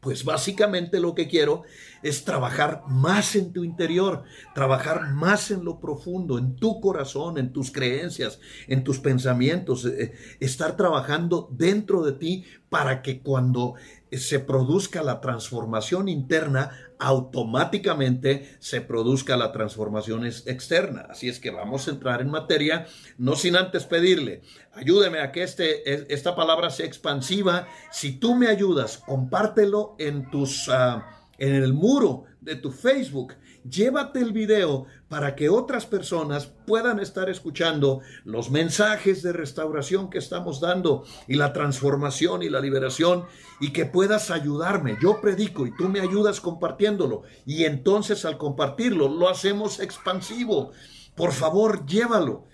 [0.01, 1.65] Pues básicamente lo que quiero
[2.03, 4.23] es trabajar más en tu interior,
[4.55, 10.13] trabajar más en lo profundo, en tu corazón, en tus creencias, en tus pensamientos, eh,
[10.39, 13.75] estar trabajando dentro de ti para que cuando
[14.12, 21.07] se produzca la transformación interna, automáticamente se produzca la transformación externa.
[21.11, 22.87] Así es que vamos a entrar en materia,
[23.18, 24.42] no sin antes pedirle,
[24.73, 27.68] ayúdeme a que este, esta palabra sea expansiva.
[27.90, 30.68] Si tú me ayudas, compártelo en tus...
[30.68, 33.35] Ah, en el muro de tu Facebook.
[33.71, 40.19] Llévate el video para que otras personas puedan estar escuchando los mensajes de restauración que
[40.19, 43.25] estamos dando y la transformación y la liberación
[43.61, 44.97] y que puedas ayudarme.
[45.03, 50.73] Yo predico y tú me ayudas compartiéndolo y entonces al compartirlo lo hacemos expansivo.
[51.15, 52.47] Por favor, llévalo.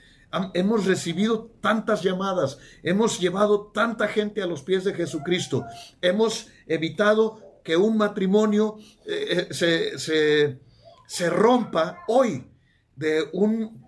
[0.54, 5.64] Hemos recibido tantas llamadas, hemos llevado tanta gente a los pies de Jesucristo,
[6.00, 10.58] hemos evitado que un matrimonio eh, se, se,
[11.30, 12.46] rompa hoy
[12.96, 13.82] de un...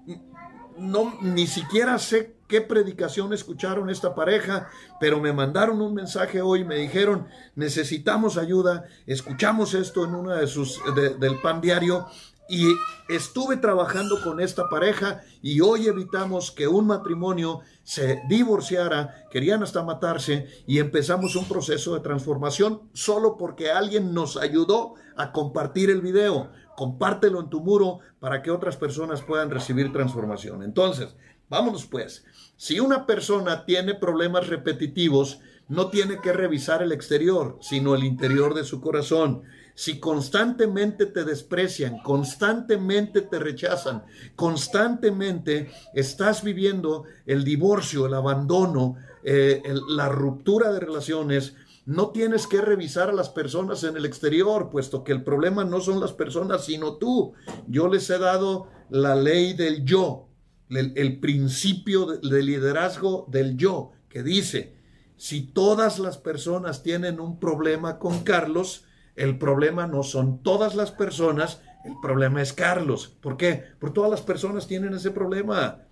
[0.79, 4.69] No, ni siquiera sé qué predicación escucharon esta pareja,
[5.01, 10.47] pero me mandaron un mensaje hoy, me dijeron, necesitamos ayuda, escuchamos esto en una de
[10.47, 12.07] sus, del pan diario
[12.49, 12.67] y
[13.09, 19.83] estuve trabajando con esta pareja y hoy evitamos que un matrimonio se divorciara, querían hasta
[19.83, 26.01] matarse y empezamos un proceso de transformación solo porque alguien nos ayudó a compartir el
[26.01, 26.51] video.
[26.77, 30.63] Compártelo en tu muro para que otras personas puedan recibir transformación.
[30.63, 31.17] Entonces,
[31.49, 32.25] vámonos pues.
[32.57, 38.55] Si una persona tiene problemas repetitivos, no tiene que revisar el exterior, sino el interior
[38.55, 39.43] de su corazón
[39.77, 49.63] si constantemente te desprecian, constantemente te rechazan, constantemente estás viviendo el divorcio, el abandono, eh,
[49.89, 55.05] la ruptura de relaciones, no tienes que revisar a las personas en el exterior, puesto
[55.05, 57.35] que el problema no son las personas, sino tú.
[57.69, 60.29] Yo les he dado la ley del yo,
[60.69, 64.75] el, principio de liderazgo del yo, que dice,
[65.17, 70.91] si todas las personas tienen un problema con Carlos, el problema no son todas las
[70.91, 73.17] personas, el problema es Carlos.
[73.21, 73.63] ¿Por qué?
[73.79, 75.86] Porque todas las personas tienen ese problema.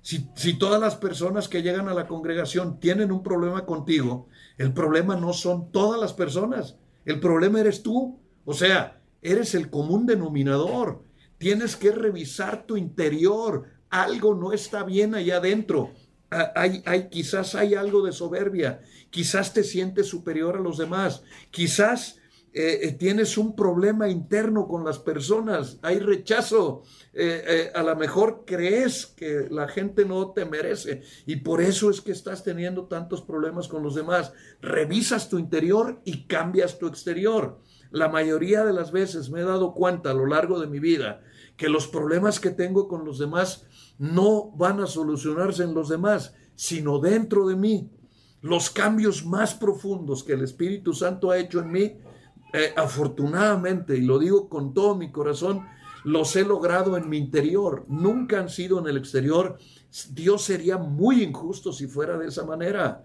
[0.00, 5.16] Si, todas las personas que llegan a la congregación tienen un problema contigo, el problema
[5.16, 8.18] no son todas las personas, el problema eres tú.
[8.44, 11.02] O sea, eres el común denominador.
[11.36, 13.64] Tienes que revisar tu interior.
[13.90, 15.92] Algo no está bien allá adentro.
[16.30, 18.80] Ah, hay, hay, quizás hay algo de soberbia.
[19.10, 21.22] Quizás te sientes superior a los demás.
[21.50, 22.17] Quizás
[22.50, 26.82] eh, eh, tienes un problema interno con las personas, hay rechazo,
[27.12, 32.00] eh, a lo mejor crees que la gente no te merece y por eso es
[32.00, 34.32] que estás teniendo tantos problemas con los demás.
[34.62, 37.58] Revisas tu interior y cambias tu exterior.
[37.90, 41.20] La mayoría de las veces me he dado cuenta a lo largo de mi vida
[41.56, 43.66] que los problemas que tengo con los demás
[43.98, 47.90] no van a solucionarse en los demás, sino dentro de mí.
[48.40, 51.96] Los cambios más profundos que el Espíritu Santo ha hecho en mí
[52.52, 55.66] eh, afortunadamente, y lo digo con todo mi corazón,
[56.04, 59.58] los he logrado en mi interior, nunca han sido en el exterior.
[60.10, 63.04] Dios sería muy injusto si fuera de esa manera.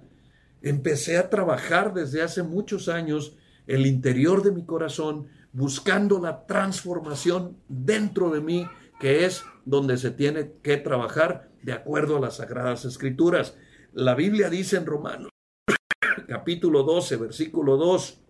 [0.62, 3.36] Empecé a trabajar desde hace muchos años
[3.68, 8.68] el interior de mi corazón, buscando la transformación dentro de mí,
[9.00, 13.56] que es donde se tiene que trabajar de acuerdo a las sagradas escrituras.
[13.94, 15.30] La Biblia dice en Romanos
[16.28, 18.23] capítulo 12, versículo 2,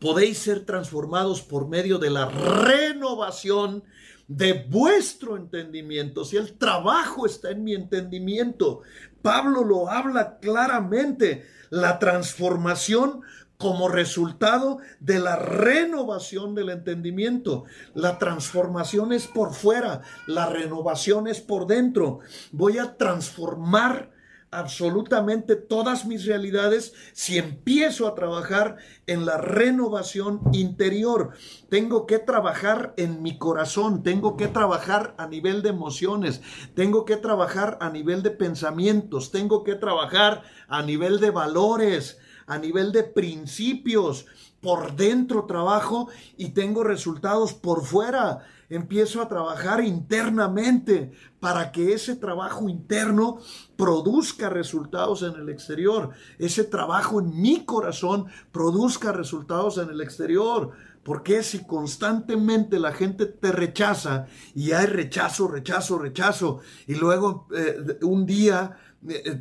[0.00, 3.84] podéis ser transformados por medio de la renovación
[4.28, 6.24] de vuestro entendimiento.
[6.24, 8.82] Si el trabajo está en mi entendimiento,
[9.22, 13.22] Pablo lo habla claramente, la transformación
[13.58, 17.64] como resultado de la renovación del entendimiento.
[17.94, 22.20] La transformación es por fuera, la renovación es por dentro.
[22.52, 24.10] Voy a transformar
[24.50, 31.32] absolutamente todas mis realidades si empiezo a trabajar en la renovación interior.
[31.68, 36.40] Tengo que trabajar en mi corazón, tengo que trabajar a nivel de emociones,
[36.74, 42.58] tengo que trabajar a nivel de pensamientos, tengo que trabajar a nivel de valores, a
[42.58, 44.26] nivel de principios.
[44.60, 52.16] Por dentro trabajo y tengo resultados por fuera empiezo a trabajar internamente para que ese
[52.16, 53.38] trabajo interno
[53.76, 56.10] produzca resultados en el exterior.
[56.38, 60.72] Ese trabajo en mi corazón produzca resultados en el exterior.
[61.06, 64.26] Porque si constantemente la gente te rechaza
[64.56, 68.76] y hay rechazo, rechazo, rechazo, y luego eh, un día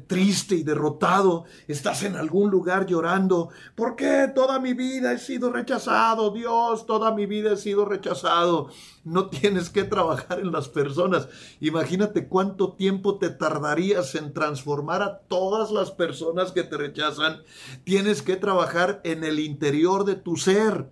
[0.07, 5.51] triste y derrotado, estás en algún lugar llorando, ¿por qué toda mi vida he sido
[5.51, 6.31] rechazado?
[6.31, 8.69] Dios, toda mi vida he sido rechazado.
[9.03, 11.27] No tienes que trabajar en las personas.
[11.59, 17.43] Imagínate cuánto tiempo te tardarías en transformar a todas las personas que te rechazan.
[17.83, 20.89] Tienes que trabajar en el interior de tu ser.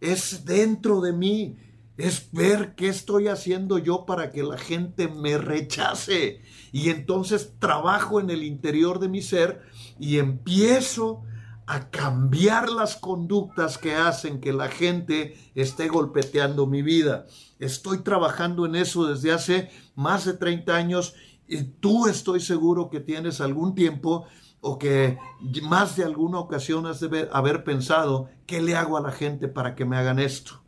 [0.00, 1.56] Es dentro de mí
[1.96, 6.40] es ver qué estoy haciendo yo para que la gente me rechace.
[6.72, 9.62] Y entonces trabajo en el interior de mi ser
[9.98, 11.22] y empiezo
[11.66, 17.26] a cambiar las conductas que hacen que la gente esté golpeteando mi vida.
[17.58, 21.14] Estoy trabajando en eso desde hace más de 30 años
[21.46, 24.26] y tú estoy seguro que tienes algún tiempo
[24.60, 25.18] o que
[25.62, 29.74] más de alguna ocasión has de haber pensado, ¿qué le hago a la gente para
[29.74, 30.62] que me hagan esto?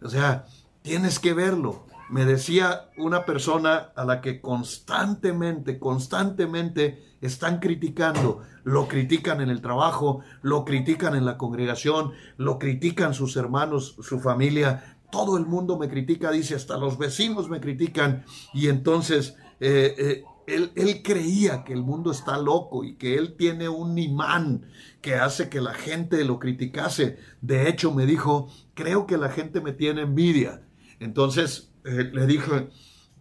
[0.00, 0.46] O sea,
[0.82, 1.86] Tienes que verlo.
[2.10, 8.42] Me decía una persona a la que constantemente, constantemente están criticando.
[8.64, 14.20] Lo critican en el trabajo, lo critican en la congregación, lo critican sus hermanos, su
[14.20, 14.98] familia.
[15.10, 18.24] Todo el mundo me critica, dice, hasta los vecinos me critican.
[18.52, 23.36] Y entonces eh, eh, él, él, creía que el mundo está loco y que él
[23.36, 24.66] tiene un imán
[25.00, 27.18] que hace que la gente lo criticase.
[27.40, 30.62] De hecho, me dijo, creo que la gente me tiene envidia.
[31.02, 32.68] Entonces eh, le dije,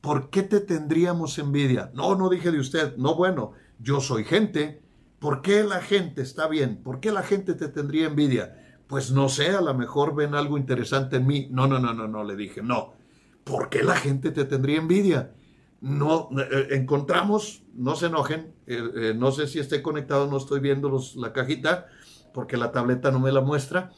[0.02, 1.92] ¿por qué te tendríamos envidia?
[1.96, 4.82] No, no dije de usted, no, bueno, yo soy gente.
[5.20, 6.82] ¿Por qué la gente está bien?
[6.84, 8.82] ¿Por qué la gente te tendría envidia?
[8.88, 11.48] Pues no sé, a lo mejor ven algo interesante en mí.
[11.52, 12.94] No, no, no, no, no, le dije, no.
[13.44, 15.34] ¿Por qué la gente te tendría envidia?
[15.80, 20.90] No, eh, encontramos, no se enojen, eh, no sé si esté conectado, no estoy viendo
[20.90, 21.88] los, la cajita,
[22.34, 23.92] porque la tableta no me la muestra.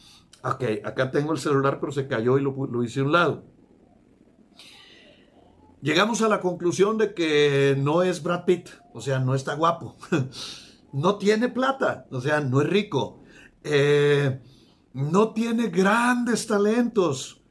[0.43, 3.52] Ok, acá tengo el celular, pero se cayó y lo, lo hice a un lado.
[5.83, 9.97] Llegamos a la conclusión de que no es Brad Pitt, o sea, no está guapo,
[10.93, 13.21] no tiene plata, o sea, no es rico,
[13.65, 14.39] eh,
[14.93, 17.41] no tiene grandes talentos,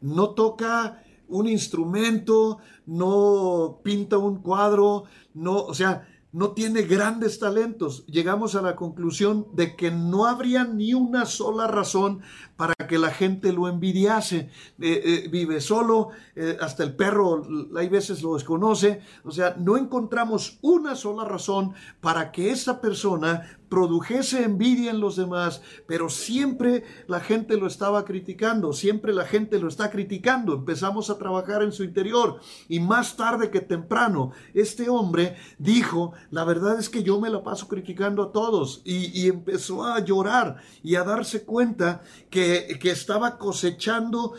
[0.00, 8.06] no toca un instrumento, no pinta un cuadro, no, o sea, no tiene grandes talentos.
[8.06, 12.22] Llegamos a la conclusión de que no habría ni una sola razón
[12.62, 14.48] para que la gente lo envidiase.
[14.78, 17.44] Eh, eh, vive solo, eh, hasta el perro
[17.76, 19.00] hay veces lo desconoce.
[19.24, 25.16] O sea, no encontramos una sola razón para que esa persona produjese envidia en los
[25.16, 30.52] demás, pero siempre la gente lo estaba criticando, siempre la gente lo está criticando.
[30.52, 36.44] Empezamos a trabajar en su interior y más tarde que temprano, este hombre dijo, la
[36.44, 40.96] verdad es que yo me la paso criticando a todos y, empezó a llorar y
[40.96, 44.34] a darse cuenta que, que estaba cosechando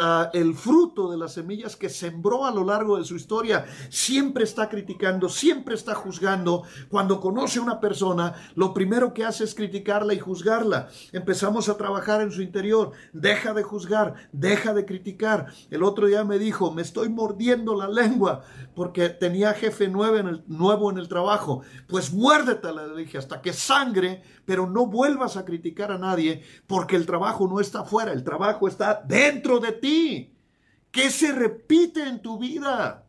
[0.00, 3.66] ah, el fruto de las semillas que sembró a lo largo de su historia.
[3.90, 6.62] Siempre está criticando, siempre está juzgando.
[6.88, 10.88] Cuando conoce a una persona, lo primero que hace es criticarla y juzgarla.
[11.12, 12.92] Empezamos a trabajar en su interior.
[13.12, 15.46] Deja de juzgar, deja de criticar.
[15.70, 18.42] El otro día me dijo, me estoy mordiendo la lengua
[18.74, 21.62] porque tenía jefe nuevo en el, nuevo en el trabajo.
[21.88, 26.42] Pues muérdetela, le dije, hasta que sangre, pero no vuelvas a criticar a nadie
[26.96, 30.34] el trabajo no está afuera, el trabajo está dentro de ti.
[30.90, 33.06] ¿Qué se repite en tu vida?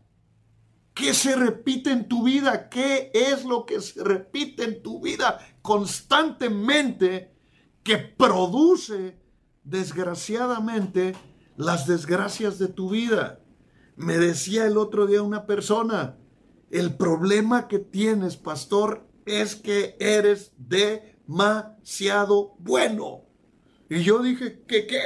[0.93, 2.67] ¿Qué se repite en tu vida?
[2.69, 7.33] ¿Qué es lo que se repite en tu vida constantemente
[7.83, 9.17] que produce,
[9.63, 11.15] desgraciadamente,
[11.55, 13.39] las desgracias de tu vida?
[13.95, 16.17] Me decía el otro día una persona,
[16.69, 23.28] el problema que tienes, pastor, es que eres demasiado bueno.
[23.89, 25.01] Y yo dije, ¿qué qué?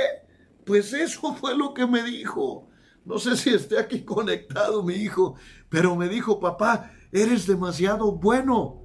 [0.66, 2.70] Pues eso fue lo que me dijo.
[3.06, 5.36] No sé si esté aquí conectado mi hijo,
[5.70, 8.82] pero me dijo, papá, eres demasiado bueno.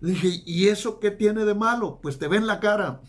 [0.00, 2.00] Le dije, ¿y eso qué tiene de malo?
[2.02, 3.00] Pues te ven la cara.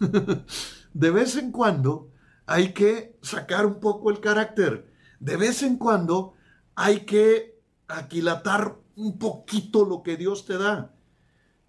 [0.94, 2.10] de vez en cuando
[2.46, 4.90] hay que sacar un poco el carácter.
[5.20, 6.34] De vez en cuando
[6.74, 10.94] hay que aquilatar un poquito lo que Dios te da.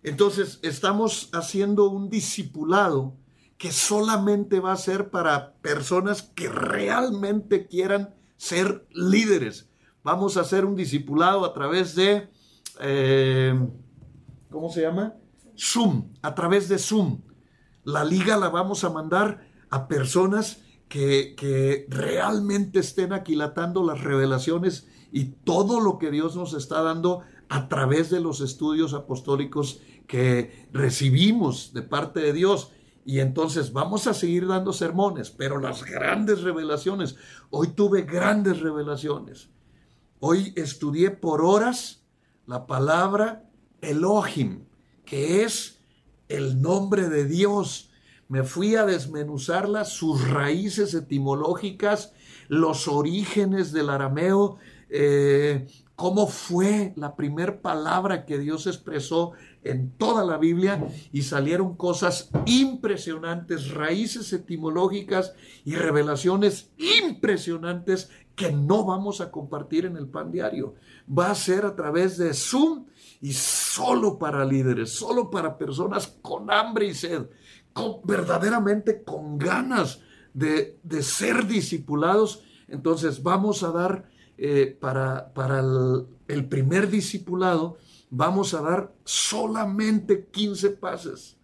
[0.03, 3.17] Entonces, estamos haciendo un discipulado
[3.57, 9.69] que solamente va a ser para personas que realmente quieran ser líderes
[10.05, 12.29] Vamos a hacer un discipulado a través de,
[12.79, 13.59] eh,
[14.51, 15.15] ¿cómo se llama?
[15.57, 17.21] Zoom, a través de Zoom.
[17.83, 24.87] La liga la vamos a mandar a personas que, que realmente estén aquilatando las revelaciones
[25.11, 30.67] y todo lo que Dios nos está dando a través de los estudios apostólicos que
[30.71, 32.71] recibimos de parte de Dios.
[33.05, 37.15] Y entonces vamos a seguir dando sermones, pero las grandes revelaciones,
[37.51, 39.49] hoy tuve grandes revelaciones.
[40.19, 42.03] Hoy estudié por horas
[42.47, 43.47] la palabra
[43.81, 44.65] Elohim,
[45.05, 45.79] que es
[46.29, 47.91] el nombre de Dios.
[48.27, 52.11] Me fui a desmenuzarla, sus raíces etimológicas,
[52.47, 54.57] los orígenes del arameo,
[54.89, 59.33] eh, cómo fue la primera palabra que Dios expresó
[59.65, 65.33] en toda la Biblia y salieron cosas impresionantes, raíces etimológicas
[65.65, 70.75] y revelaciones impresionantes que no vamos a compartir en el pan diario.
[71.07, 72.85] Va a ser a través de Zoom
[73.21, 77.23] y solo para líderes, solo para personas con hambre y sed,
[78.03, 80.01] verdaderamente con ganas
[80.33, 82.43] de, ser discipulados.
[82.67, 87.77] Entonces vamos a dar eh, para, para el, el, primer discipulado,
[88.09, 91.37] vamos a dar solamente 15 pases.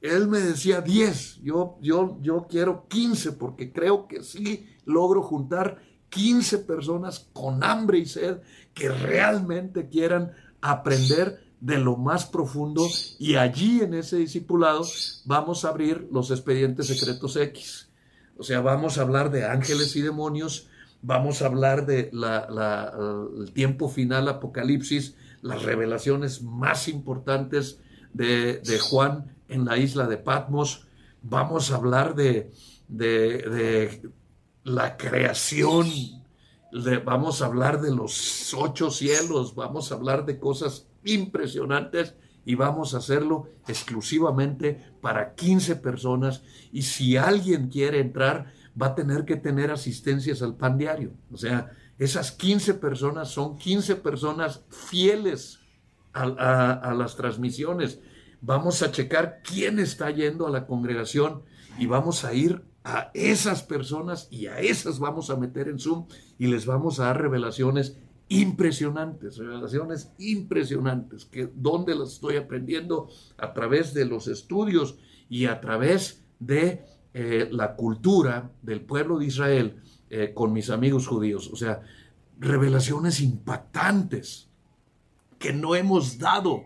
[0.00, 5.80] Él me decía 10, yo, yo, yo quiero 15 porque creo que sí logro juntar
[6.10, 8.38] 15 personas con hambre y sed
[8.74, 12.86] que realmente quieran aprender de lo más profundo
[13.18, 14.84] y allí en ese discipulado
[15.24, 17.88] vamos a abrir los expedientes secretos X.
[18.36, 20.68] O sea, vamos a hablar de ángeles y demonios,
[21.00, 25.14] vamos a hablar de el tiempo final, Apocalipsis,
[25.44, 27.78] las revelaciones más importantes
[28.14, 30.86] de, Juan en la isla de Patmos,
[31.20, 32.50] vamos a hablar de,
[32.88, 34.00] de
[34.62, 35.86] la creación,
[37.04, 42.14] vamos a hablar de los ocho cielos, vamos a hablar de cosas impresionantes
[42.46, 46.42] y vamos a hacerlo exclusivamente para 15 personas.
[46.72, 51.12] Y si alguien quiere entrar va a tener que tener asistencias al pan diario.
[51.30, 55.60] O sea, esas 15 personas son 15 personas fieles
[56.12, 58.00] a, las transmisiones.
[58.40, 61.42] Vamos a checar quién está yendo a la congregación
[61.78, 66.06] y vamos a ir a esas personas y a esas vamos a meter en Zoom
[66.38, 67.96] y les vamos a dar revelaciones
[68.28, 74.96] impresionantes, revelaciones impresionantes, que donde las estoy aprendiendo a través de los estudios
[75.28, 76.84] y a través de
[77.14, 79.80] eh, la cultura del pueblo de Israel
[80.10, 81.50] eh, con mis amigos judíos.
[81.52, 81.82] O sea,
[82.38, 84.48] revelaciones impactantes
[85.38, 86.64] que no hemos dado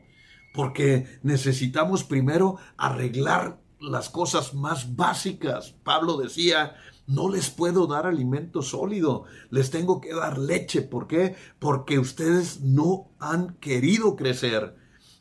[0.55, 5.75] porque necesitamos primero arreglar las cosas más básicas.
[5.85, 6.75] Pablo decía,
[7.07, 10.83] no les puedo dar alimento sólido, les tengo que dar leche.
[10.83, 11.37] ¿Por qué?
[11.59, 14.77] Porque ustedes no han querido crecer.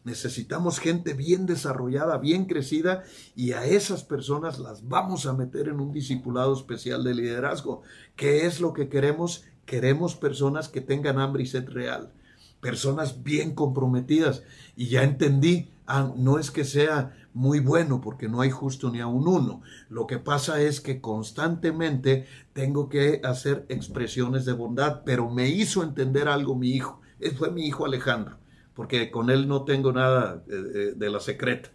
[0.08, 3.04] Necesitamos gente bien desarrollada, bien crecida
[3.36, 7.82] y a esas personas las vamos a meter en un discipulado especial de liderazgo.
[8.16, 9.44] ¿Qué es lo que queremos?
[9.66, 12.14] Queremos personas que tengan hambre y sed real,
[12.62, 14.44] personas bien comprometidas.
[14.78, 19.02] Y ya entendí, ah, no es que sea muy bueno porque no hay justo ni
[19.02, 19.62] a un uno.
[19.90, 25.84] Lo que pasa es que constantemente tengo que hacer expresiones de bondad, pero me hizo
[25.84, 27.02] entender algo mi hijo.
[27.38, 28.38] Fue mi hijo Alejandro.
[28.78, 31.72] Porque con él no tengo nada eh, eh, de la secreta.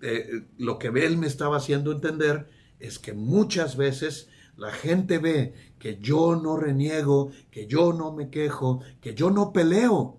[0.00, 5.52] Eh, lo que él me estaba haciendo entender es que muchas veces la gente ve
[5.78, 10.18] que yo no reniego, que yo no me quejo, que yo no peleo.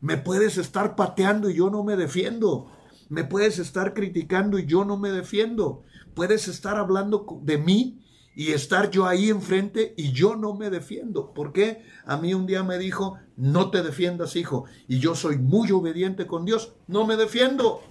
[0.00, 2.72] Me puedes estar pateando y yo no me defiendo.
[3.10, 5.82] Me puedes estar criticando y yo no me defiendo.
[6.14, 8.00] Puedes estar hablando de mí
[8.38, 11.34] y estar yo ahí enfrente y yo no me defiendo.
[11.34, 11.82] ¿Por qué?
[12.04, 14.64] A mí un día me dijo, no te defiendas, hijo.
[14.86, 17.82] Y yo soy muy obediente con Dios, no me defiendo.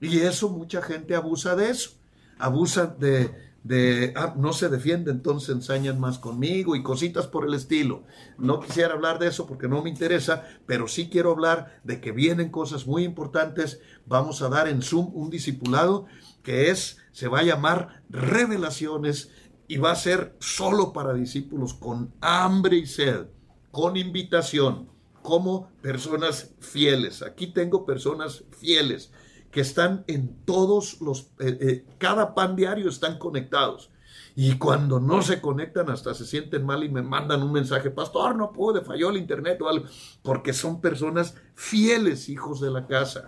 [0.00, 1.90] Y eso mucha gente abusa de eso.
[2.38, 7.54] Abusa de, de ah, no se defiende, entonces ensañan más conmigo y cositas por el
[7.54, 8.04] estilo.
[8.38, 12.12] No quisiera hablar de eso porque no me interesa, pero sí quiero hablar de que
[12.12, 13.80] vienen cosas muy importantes.
[14.06, 16.06] Vamos a dar en Zoom un discipulado
[16.44, 19.30] que es, se va a llamar Revelaciones
[19.72, 23.28] y va a ser solo para discípulos con hambre y sed,
[23.70, 24.90] con invitación,
[25.22, 27.22] como personas fieles.
[27.22, 29.12] Aquí tengo personas fieles
[29.50, 33.90] que están en todos los, eh, eh, cada pan diario están conectados.
[34.36, 38.36] Y cuando no se conectan, hasta se sienten mal y me mandan un mensaje, pastor,
[38.36, 39.86] no pude, falló el internet o algo,
[40.20, 43.26] porque son personas fieles, hijos de la casa.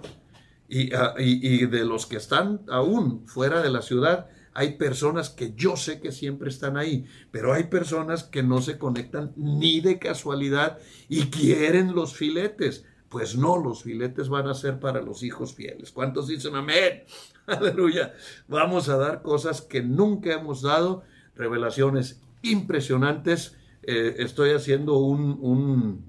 [0.68, 5.30] Y, ah, y, y de los que están aún fuera de la ciudad, hay personas
[5.30, 9.80] que yo sé que siempre están ahí, pero hay personas que no se conectan ni
[9.80, 10.78] de casualidad
[11.08, 12.84] y quieren los filetes.
[13.08, 15.90] Pues no, los filetes van a ser para los hijos fieles.
[15.90, 17.02] ¿Cuántos dicen amén?
[17.46, 18.14] Aleluya.
[18.46, 21.02] Vamos a dar cosas que nunca hemos dado,
[21.34, 23.56] revelaciones impresionantes.
[23.82, 26.04] Eh, estoy haciendo un, un,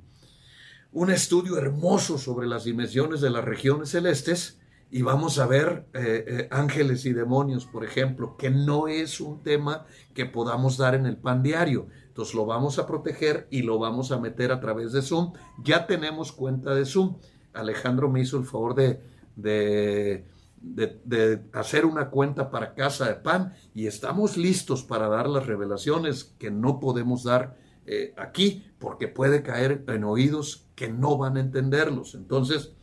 [0.93, 4.59] un, estudio hermoso sobre las dimensiones de las regiones celestes
[4.91, 9.41] y vamos a ver eh, eh, ángeles y demonios, por ejemplo, que no es un
[9.43, 11.87] tema que podamos dar en el pan diario.
[12.07, 15.33] Entonces lo vamos a proteger y lo vamos a meter a través de Zoom.
[15.63, 17.17] Ya tenemos cuenta de Zoom.
[17.53, 19.01] Alejandro me hizo el favor de,
[19.35, 20.25] de,
[20.61, 26.35] de, hacer una cuenta para Casa de Pan y estamos listos para dar las revelaciones
[26.37, 31.41] que no podemos dar eh, aquí porque puede caer en oídos que no van a
[31.41, 32.15] entenderlos.
[32.15, 32.74] Entonces,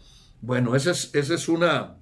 [0.42, 1.98] bueno, ese es, ese es una,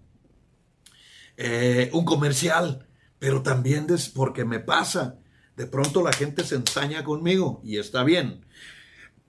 [1.36, 2.88] eh, un comercial,
[3.18, 5.18] pero también es porque me pasa.
[5.56, 8.46] De pronto la gente se ensaña conmigo y está bien.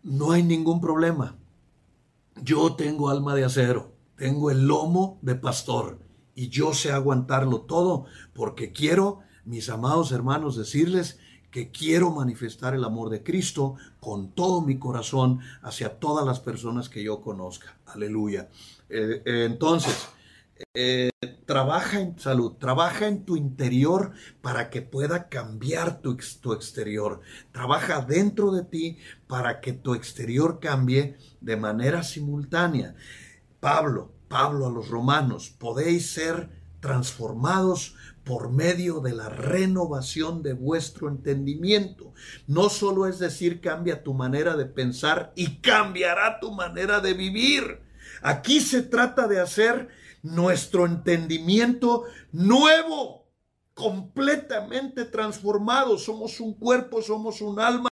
[0.02, 1.38] No hay ningún problema.
[2.42, 6.00] Yo tengo alma de acero, tengo el lomo de pastor
[6.34, 11.20] y yo sé aguantarlo todo porque quiero, mis amados hermanos, decirles
[11.52, 16.90] que quiero manifestar el amor de Cristo con todo mi corazón hacia todas las personas
[16.90, 17.78] que yo conozca.
[17.86, 18.50] Aleluya.
[18.90, 20.10] Eh, eh, entonces,
[20.74, 21.10] eh,
[21.46, 27.20] trabaja en salud, trabaja en tu interior para que pueda cambiar tu, tu, exterior.
[27.52, 28.98] Trabaja dentro de ti
[29.28, 32.96] para que tu exterior cambie de manera simultánea.
[33.60, 36.50] Pablo, Pablo a los romanos, podéis ser
[36.80, 42.14] transformados por medio de la renovación de vuestro entendimiento.
[42.48, 47.82] No solo es decir, cambia tu manera de pensar y cambiará tu manera de vivir.
[48.22, 49.90] Aquí se trata de hacer
[50.22, 53.28] nuestro entendimiento nuevo,
[53.74, 55.98] completamente transformado.
[55.98, 57.90] Somos un cuerpo, somos un alma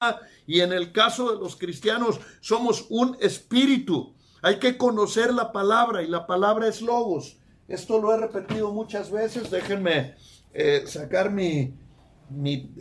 [0.46, 4.14] y en el caso de los cristianos somos un espíritu.
[4.42, 7.37] Hay que conocer la palabra y la palabra es logos.
[7.68, 9.50] Esto lo he repetido muchas veces.
[9.50, 10.16] Déjenme
[10.54, 11.74] eh, sacar mi,
[12.30, 12.74] mi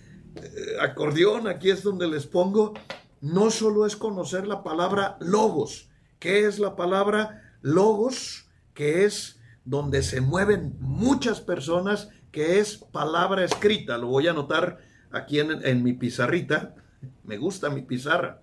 [0.80, 1.46] acordeón.
[1.46, 2.74] Aquí es donde les pongo.
[3.20, 5.88] No solo es conocer la palabra logos,
[6.18, 8.48] ¿Qué es la palabra logos?
[8.74, 13.98] Que es donde se mueven muchas personas, que es palabra escrita.
[13.98, 14.78] Lo voy a anotar
[15.12, 16.74] aquí en, mi pizarrita.
[17.22, 18.42] Me gusta mi pizarra.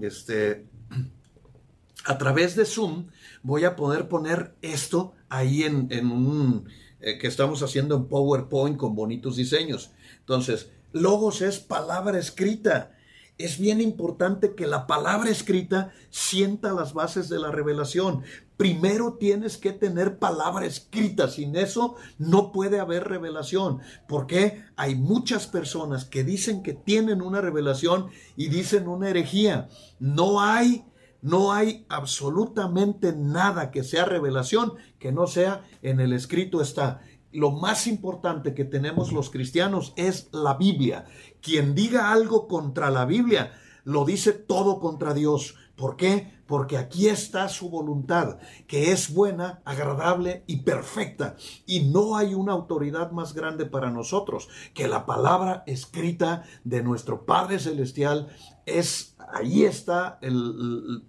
[0.00, 0.66] Este,
[2.04, 3.06] a través de Zoom
[3.46, 6.68] voy a poder poner esto ahí en, un
[7.00, 9.92] eh, que estamos haciendo en PowerPoint con bonitos diseños.
[10.18, 12.96] Entonces, logos es palabra escrita
[13.38, 18.22] es bien importante que la palabra escrita sienta las bases de la revelación.
[18.56, 25.46] Primero tienes que tener palabra escrita, sin eso no puede haber revelación, porque hay muchas
[25.46, 29.68] personas que dicen que tienen una revelación y dicen una herejía.
[29.98, 30.86] No hay
[31.26, 37.00] no hay absolutamente nada que sea revelación que no sea en el escrito está
[37.32, 41.04] lo más importante que tenemos los cristianos es la Biblia.
[41.42, 43.52] Quien diga algo contra la Biblia,
[43.84, 45.54] lo dice todo contra Dios.
[45.76, 46.32] ¿Por qué?
[46.46, 51.36] Porque aquí está su voluntad, que es buena, agradable y perfecta.
[51.66, 57.26] Y no hay una autoridad más grande para nosotros que la palabra escrita de nuestro
[57.26, 58.28] Padre Celestial.
[58.64, 61.04] Es, ahí está el,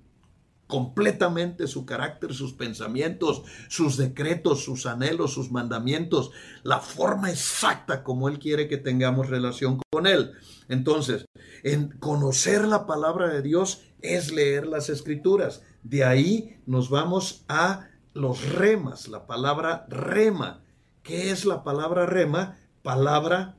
[0.68, 6.32] completamente su carácter, sus pensamientos, sus decretos, sus anhelos, sus mandamientos,
[6.64, 10.34] la forma exacta como Él quiere que tengamos relación con Él.
[10.68, 11.26] Entonces,
[11.64, 15.64] en conocer la palabra de Dios es leer las escrituras.
[15.84, 20.62] De ahí nos vamos a los remas, la palabra rema.
[21.02, 22.58] ¿Qué es la palabra rema?
[22.84, 23.56] Palabra,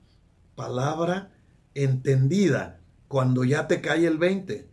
[0.55, 1.33] palabra
[1.75, 4.69] entendida cuando ya te cae el 20.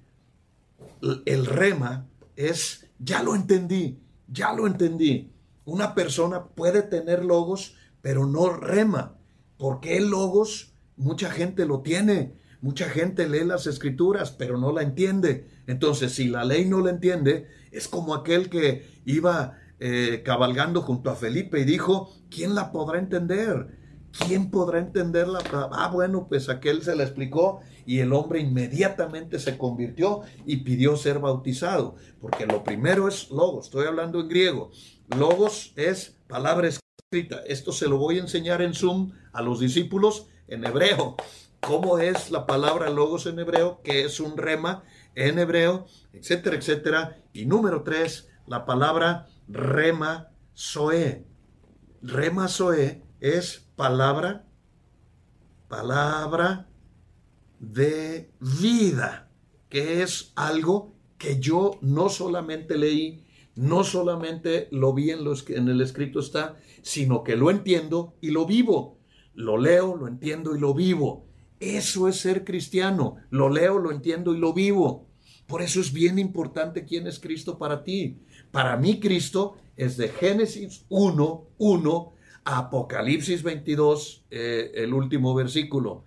[1.26, 5.32] El rema es, ya lo entendí, ya lo entendí.
[5.66, 9.18] Una persona puede tener logos, pero no rema.
[9.58, 10.74] porque el logos?
[10.98, 15.48] Mucha gente lo tiene, mucha gente lee las escrituras, pero no la entiende.
[15.68, 21.10] Entonces, si la ley no la entiende, es como aquel que iba eh, cabalgando junto
[21.10, 23.75] a Felipe y dijo, ¿quién la podrá entender?
[24.18, 25.40] ¿Quién podrá entenderla?
[25.72, 30.96] Ah, bueno, pues aquel se la explicó y el hombre inmediatamente se convirtió y pidió
[30.96, 34.72] ser bautizado, porque lo primero es logos, estoy hablando en griego.
[35.16, 37.42] Logos es palabra escrita.
[37.46, 41.16] Esto se lo voy a enseñar en Zoom a los discípulos en hebreo.
[41.60, 43.82] ¿Cómo es la palabra logos en hebreo?
[43.84, 44.84] ¿Qué es un rema
[45.16, 45.88] en hebreo?
[46.14, 47.18] Etcétera, etcétera.
[47.34, 51.26] Y número tres, la palabra rema soe.
[52.02, 54.46] Rema soe es palabra,
[55.68, 56.68] palabra
[57.60, 59.32] de vida,
[59.68, 65.70] que es algo que yo no solamente leí, no solamente lo vi en, los, en
[65.70, 69.00] el escrito está, sino que lo entiendo y lo vivo.
[69.34, 71.26] Lo leo, lo entiendo y lo vivo.
[71.60, 73.16] Eso es ser cristiano.
[73.32, 75.08] Lo leo, lo entiendo y lo vivo.
[75.48, 78.20] Por eso es bien importante quién es Cristo para ti.
[78.52, 82.15] Para mí Cristo es de Génesis 1, 1 a
[82.46, 86.04] Apocalipsis 22, eh, el último versículo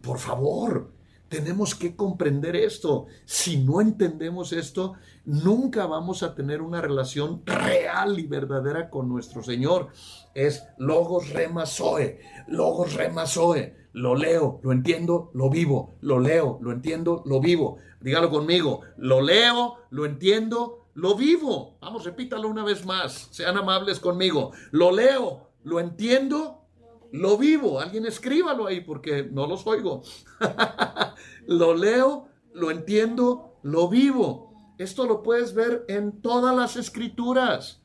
[0.00, 0.92] por favor,
[1.28, 3.06] tenemos que comprender esto.
[3.24, 4.94] Si no entendemos esto,
[5.24, 9.88] nunca vamos a tener una relación real y verdadera con nuestro Señor.
[10.34, 13.82] Es logos rema zoe, logos rema zoe.
[13.94, 15.94] Lo leo, lo entiendo, lo vivo.
[16.00, 17.76] Lo leo, lo entiendo, lo vivo.
[18.00, 18.80] Dígalo conmigo.
[18.96, 21.78] Lo leo, lo entiendo, lo vivo.
[21.80, 23.28] Vamos, repítalo una vez más.
[23.30, 24.52] Sean amables conmigo.
[24.70, 26.66] Lo leo, lo entiendo,
[27.12, 27.80] lo vivo.
[27.80, 30.02] Alguien escríbalo ahí porque no los oigo.
[31.46, 34.74] lo leo, lo entiendo, lo vivo.
[34.78, 37.82] Esto lo puedes ver en todas las escrituras.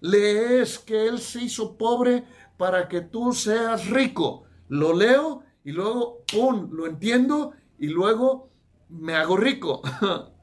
[0.00, 2.24] Lees que Él se hizo pobre
[2.56, 4.44] para que tú seas rico.
[4.68, 8.50] Lo leo y luego, ¡pum!, lo entiendo y luego
[8.88, 9.82] me hago rico.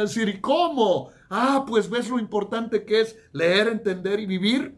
[0.00, 1.10] Decir, ¿y cómo?
[1.30, 4.76] Ah, pues ves lo importante que es leer, entender y vivir.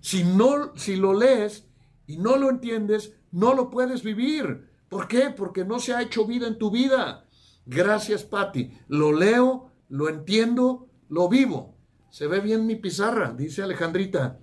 [0.00, 1.66] Si no, si lo lees
[2.06, 4.68] y no lo entiendes, no lo puedes vivir.
[4.88, 5.30] ¿Por qué?
[5.30, 7.26] Porque no se ha hecho vida en tu vida.
[7.66, 8.72] Gracias, Patti.
[8.88, 11.76] Lo leo, lo entiendo, lo vivo.
[12.10, 14.38] Se ve bien mi pizarra, dice Alejandrita.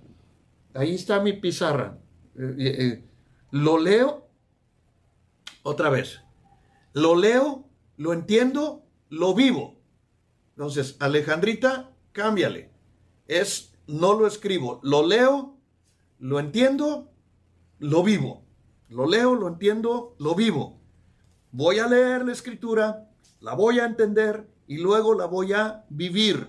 [0.74, 1.98] Ahí está mi pizarra.
[2.36, 3.04] Eh, eh, eh,
[3.50, 4.28] lo leo
[5.62, 6.20] otra vez.
[6.92, 9.78] Lo leo, lo entiendo, lo vivo.
[10.56, 12.70] Entonces, Alejandrita, cámbiale.
[13.26, 15.56] Es, no lo escribo, lo leo,
[16.18, 17.10] lo entiendo,
[17.78, 18.44] lo vivo.
[18.88, 20.80] Lo leo, lo entiendo, lo vivo.
[21.52, 23.08] Voy a leer la escritura,
[23.40, 26.48] la voy a entender y luego la voy a vivir.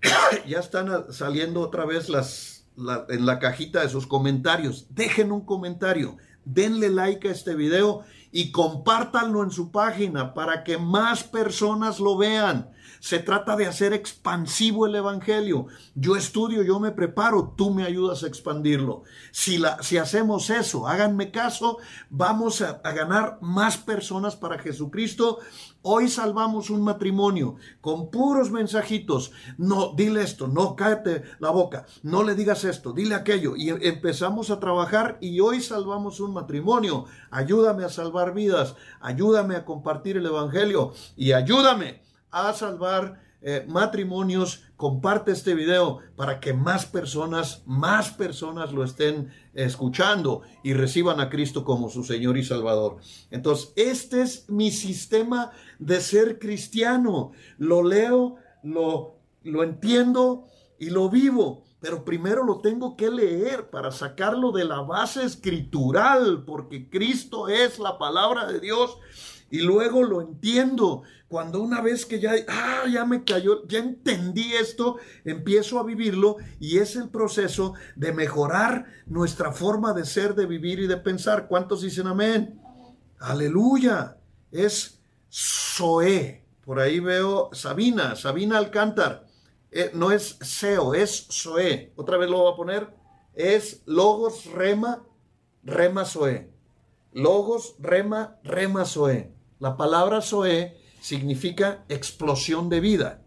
[0.46, 2.66] ya están saliendo otra vez las,
[3.08, 4.86] en la cajita de sus comentarios.
[4.90, 10.78] Dejen un comentario, denle like a este video y compártanlo en su página para que
[10.78, 12.70] más personas lo vean.
[13.00, 15.66] Se trata de hacer expansivo el Evangelio.
[15.94, 19.02] Yo estudio, yo me preparo, tú me ayudas a expandirlo.
[19.30, 21.78] Si, la, si hacemos eso, háganme caso,
[22.10, 25.38] vamos a, a ganar más personas para Jesucristo.
[25.82, 29.30] Hoy salvamos un matrimonio con puros mensajitos.
[29.56, 33.54] No, dile esto, no, cállate la boca, no le digas esto, dile aquello.
[33.56, 37.06] Y empezamos a trabajar y hoy salvamos un matrimonio.
[37.30, 44.64] Ayúdame a salvar vidas, ayúdame a compartir el Evangelio y ayúdame a salvar eh, matrimonios,
[44.76, 51.30] comparte este video para que más personas, más personas lo estén escuchando y reciban a
[51.30, 52.96] Cristo como su Señor y Salvador.
[53.30, 57.30] Entonces, este es mi sistema de ser cristiano.
[57.58, 60.48] Lo leo, lo, lo entiendo
[60.80, 61.62] y lo vivo.
[61.80, 67.78] Pero primero lo tengo que leer para sacarlo de la base escritural, porque Cristo es
[67.78, 68.98] la palabra de Dios
[69.50, 71.02] y luego lo entiendo.
[71.28, 76.36] Cuando una vez que ya, ah, ya me cayó, ya entendí esto, empiezo a vivirlo
[76.58, 81.48] y es el proceso de mejorar nuestra forma de ser, de vivir y de pensar.
[81.48, 82.60] ¿Cuántos dicen amén?
[83.18, 84.16] Aleluya.
[84.50, 86.44] Es Zoe.
[86.64, 89.26] Por ahí veo Sabina, Sabina Alcántar.
[89.70, 91.92] Eh, no es SEO, es SOE.
[91.96, 92.88] Otra vez lo voy a poner.
[93.34, 95.04] Es Logos Rema,
[95.62, 96.50] Rema SOE.
[97.12, 99.32] Logos Rema, Rema SOE.
[99.60, 103.22] La palabra SOE significa explosión de vida.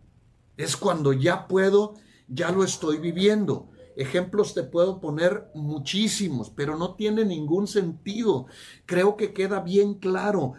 [0.57, 1.95] Es cuando ya puedo,
[2.27, 3.69] ya lo estoy viviendo.
[3.97, 8.45] Ejemplos te puedo poner muchísimos, pero no tiene ningún sentido.
[8.85, 10.53] Creo que queda bien claro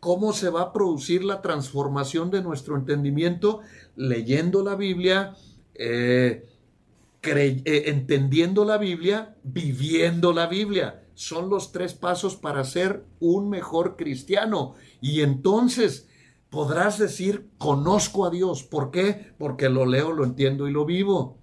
[0.00, 3.60] cómo se va a producir la transformación de nuestro entendimiento
[3.94, 5.36] leyendo la Biblia,
[5.74, 6.48] eh,
[7.22, 11.01] eh, entendiendo la Biblia, viviendo la Biblia.
[11.14, 14.74] Son los tres pasos para ser un mejor cristiano.
[15.00, 16.08] Y entonces
[16.50, 18.62] podrás decir, conozco a Dios.
[18.62, 19.32] ¿Por qué?
[19.38, 21.38] Porque lo leo, lo entiendo y lo vivo.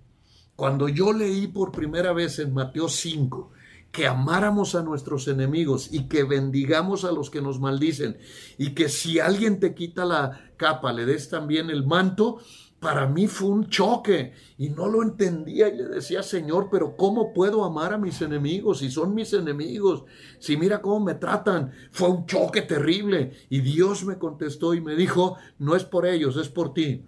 [0.56, 3.52] Cuando yo leí por primera vez en Mateo 5
[3.92, 8.18] que amáramos a nuestros enemigos y que bendigamos a los que nos maldicen
[8.58, 12.40] y que si alguien te quita la capa le des también el manto,
[12.80, 17.34] para mí fue un choque y no lo entendía y le decía, Señor, pero ¿cómo
[17.34, 20.06] puedo amar a mis enemigos si son mis enemigos?
[20.40, 24.96] Si mira cómo me tratan, fue un choque terrible y Dios me contestó y me
[24.96, 27.04] dijo, no es por ellos, es por ti.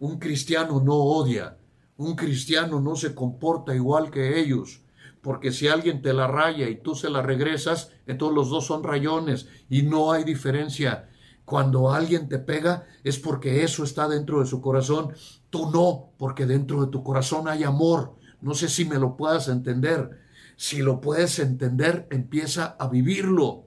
[0.00, 1.58] Un cristiano no odia,
[1.96, 4.82] un cristiano no se comporta igual que ellos,
[5.20, 8.82] porque si alguien te la raya y tú se la regresas, entonces los dos son
[8.82, 11.08] rayones y no hay diferencia.
[11.44, 15.12] Cuando alguien te pega es porque eso está dentro de su corazón,
[15.50, 18.14] tú no, porque dentro de tu corazón hay amor.
[18.40, 20.20] No sé si me lo puedas entender.
[20.56, 23.66] Si lo puedes entender, empieza a vivirlo.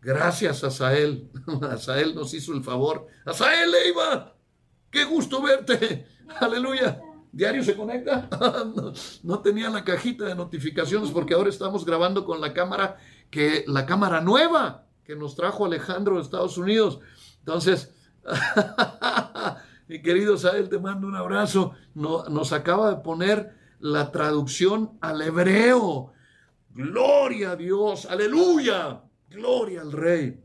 [0.00, 1.30] Gracias a Sael.
[1.70, 3.06] Asael nos hizo el favor.
[3.24, 4.36] Asael Leiva,
[4.90, 6.06] qué gusto verte.
[6.40, 7.00] Aleluya.
[7.32, 8.28] ¿Diario se conecta?
[9.22, 12.96] no, tenía la cajita de notificaciones porque ahora estamos grabando con la cámara
[13.30, 17.00] que la cámara nueva que nos trajo Alejandro de Estados Unidos.
[17.46, 17.94] Entonces,
[19.88, 21.74] mi querido Sael, te mando un abrazo.
[21.94, 26.12] nos acaba de poner la traducción al hebreo.
[26.70, 30.40] Gloria a Dios, aleluya, gloria al Rey.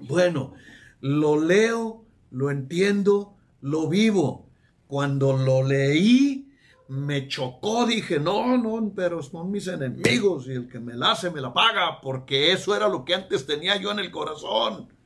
[0.00, 0.54] Bueno,
[1.00, 4.50] lo leo, lo entiendo, lo vivo.
[4.88, 6.50] Cuando lo leí,
[6.88, 11.30] me chocó, dije, no, no, pero son mis enemigos y el que me la hace
[11.30, 14.97] me la paga, porque eso era lo que antes tenía yo en el corazón.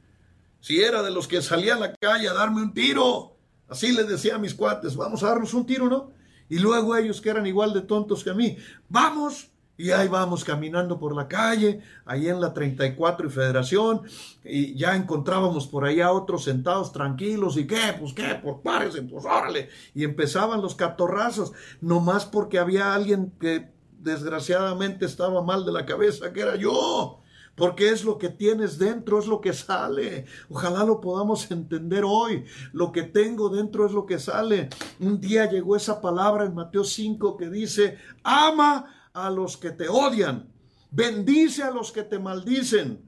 [0.62, 3.36] Si era de los que salía a la calle a darme un tiro,
[3.68, 6.12] así les decía a mis cuates, vamos a darnos un tiro, ¿no?
[6.48, 8.56] Y luego ellos que eran igual de tontos que a mí,
[8.88, 14.02] vamos, y ahí vamos caminando por la calle, ahí en la 34 y Federación,
[14.44, 19.02] y ya encontrábamos por ahí a otros sentados tranquilos, y qué, pues qué, pues párese,
[19.02, 19.68] pues órale.
[19.96, 21.50] Y empezaban los catorrazos,
[21.80, 27.21] nomás porque había alguien que desgraciadamente estaba mal de la cabeza, que era yo
[27.54, 30.24] porque es lo que tienes dentro, es lo que sale.
[30.48, 32.44] Ojalá lo podamos entender hoy.
[32.72, 34.70] Lo que tengo dentro es lo que sale.
[35.00, 39.88] Un día llegó esa palabra en Mateo 5 que dice, ama a los que te
[39.88, 40.50] odian,
[40.90, 43.02] bendice a los que te maldicen,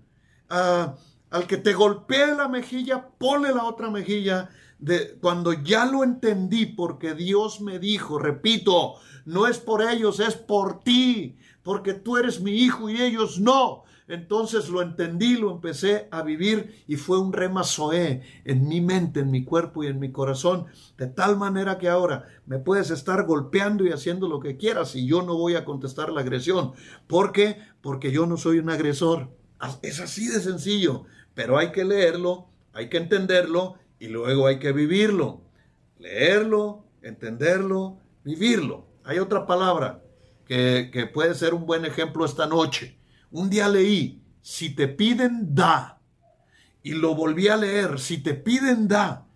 [0.48, 4.50] al que te golpee la mejilla, ponle la otra mejilla.
[4.78, 10.34] De, cuando ya lo entendí, porque Dios me dijo, repito, no es por ellos, es
[10.34, 13.83] por ti, porque tú eres mi hijo y ellos no.
[14.06, 19.20] Entonces lo entendí, lo empecé a vivir y fue un rema zoé en mi mente,
[19.20, 20.66] en mi cuerpo y en mi corazón,
[20.98, 25.06] de tal manera que ahora me puedes estar golpeando y haciendo lo que quieras y
[25.06, 26.72] yo no voy a contestar la agresión.
[27.06, 27.56] ¿Por qué?
[27.80, 29.30] Porque yo no soy un agresor.
[29.80, 34.72] Es así de sencillo, pero hay que leerlo, hay que entenderlo y luego hay que
[34.72, 35.40] vivirlo.
[35.98, 38.84] Leerlo, entenderlo, vivirlo.
[39.04, 40.02] Hay otra palabra
[40.46, 42.98] que, que puede ser un buen ejemplo esta noche
[43.34, 45.98] un día leí, si te piden, da.
[46.84, 49.26] Y lo volví a leer, si te piden, da.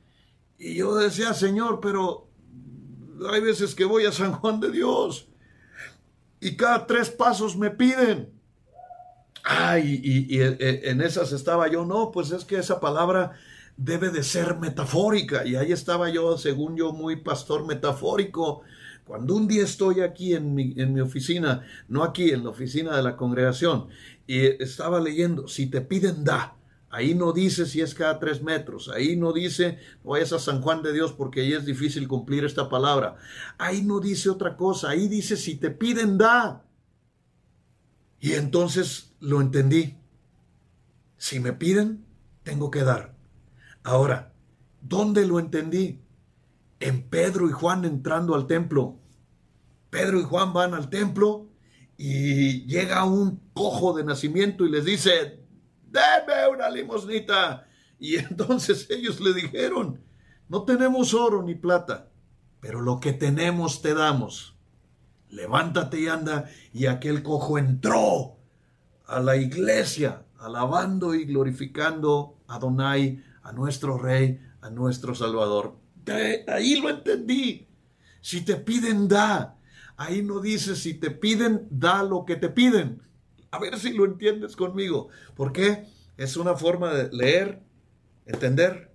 [0.57, 2.29] Y yo decía, Señor, pero
[3.33, 5.29] hay veces que voy a San Juan de Dios
[6.41, 8.33] y cada tres pasos me piden.
[9.43, 13.33] Ay, y, y, en esas estaba yo, no, pues es que esa palabra
[13.77, 15.45] debe de ser metafórica.
[15.45, 18.63] Y ahí estaba yo, según yo, muy pastor metafórico,
[19.09, 22.95] cuando un día estoy aquí en mi, en mi oficina, no aquí, en la oficina
[22.95, 23.89] de la congregación,
[24.27, 26.55] y estaba leyendo, si te piden, da.
[26.91, 28.91] Ahí no dice si es cada tres metros.
[28.91, 32.69] Ahí no dice, vayas a San Juan de Dios porque ahí es difícil cumplir esta
[32.69, 33.17] palabra.
[33.59, 34.91] Ahí no dice otra cosa.
[34.91, 36.65] Ahí dice, si te piden, da.
[38.21, 39.99] Y entonces lo entendí.
[41.19, 42.07] Si me piden,
[42.43, 43.15] tengo que dar.
[43.83, 44.33] Ahora,
[44.81, 46.01] ¿dónde lo entendí?
[46.81, 48.98] en Pedro y Juan entrando al templo.
[49.91, 51.49] Pedro y Juan van al templo
[51.97, 55.41] y llega un cojo de nacimiento y les dice,
[55.87, 57.67] deme una limosnita.
[57.99, 60.01] Y entonces ellos le dijeron,
[60.49, 62.11] no tenemos oro ni plata,
[62.61, 64.57] pero lo que tenemos te damos.
[65.31, 66.49] Levántate y anda.
[66.73, 68.39] Y aquel cojo entró
[69.07, 75.77] a la iglesia, alabando y glorificando a Donai, a nuestro Rey, a nuestro Salvador.
[76.47, 77.67] Ahí lo entendí.
[78.21, 79.58] Si te piden, da.
[79.99, 83.03] Ahí no dice, si te piden, da lo que te piden.
[83.51, 85.09] A ver si lo entiendes conmigo.
[85.35, 85.89] ¿Por qué?
[86.17, 87.61] Es una forma de leer,
[88.25, 88.95] entender,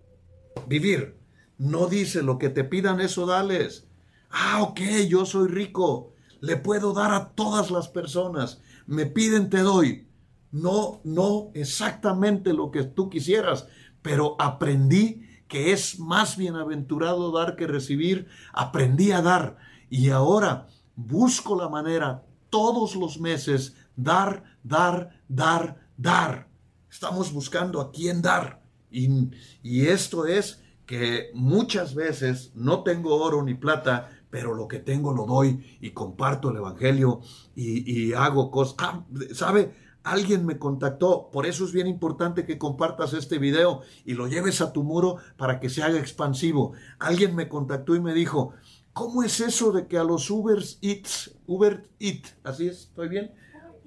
[0.65, 1.17] vivir.
[1.57, 3.85] No dice lo que te pidan, eso dales.
[4.29, 4.79] Ah, ok,
[5.09, 6.13] yo soy rico.
[6.39, 8.61] Le puedo dar a todas las personas.
[8.87, 10.07] Me piden, te doy.
[10.51, 13.67] No, no exactamente lo que tú quisieras,
[14.01, 18.27] pero aprendí que es más bienaventurado dar que recibir.
[18.53, 19.57] Aprendí a dar
[19.89, 26.47] y ahora busco la manera todos los meses dar, dar, dar, dar.
[26.89, 28.61] Estamos buscando a quién dar.
[28.91, 29.31] Y,
[29.63, 35.13] y esto es que muchas veces no tengo oro ni plata, pero lo que tengo
[35.13, 37.21] lo doy y comparto el Evangelio
[37.55, 38.75] y, hago cosas.
[38.79, 39.75] Ah, ¿Sabe?
[40.03, 44.59] Alguien me contactó, por eso es bien importante que compartas este video y lo lleves
[44.59, 46.73] a tu muro para que se haga expansivo.
[46.99, 48.53] Alguien me contactó y me dijo,
[48.93, 53.31] ¿cómo es eso de que a los Uber Eats, Uber Eat, así es, estoy bien,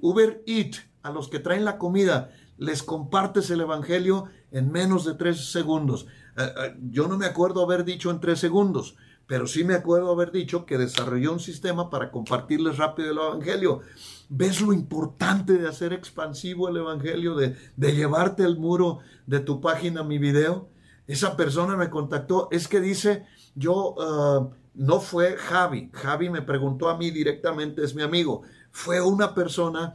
[0.01, 5.15] Uber Eat, a los que traen la comida, les compartes el Evangelio en menos de
[5.15, 6.07] tres segundos?
[6.37, 8.97] Eh, eh, yo no me acuerdo haber dicho en tres segundos,
[9.27, 13.81] pero sí me acuerdo haber dicho que desarrolló un sistema para compartirles rápido el Evangelio.
[14.29, 20.03] ¿Ves lo importante de hacer expansivo el Evangelio, de, llevarte al muro de tu página
[20.03, 20.69] mi video?
[21.07, 26.89] Esa persona me contactó, es que dice, yo, ah, no fue Javi, Javi me preguntó
[26.89, 29.95] a mí directamente, es mi amigo, fue una persona,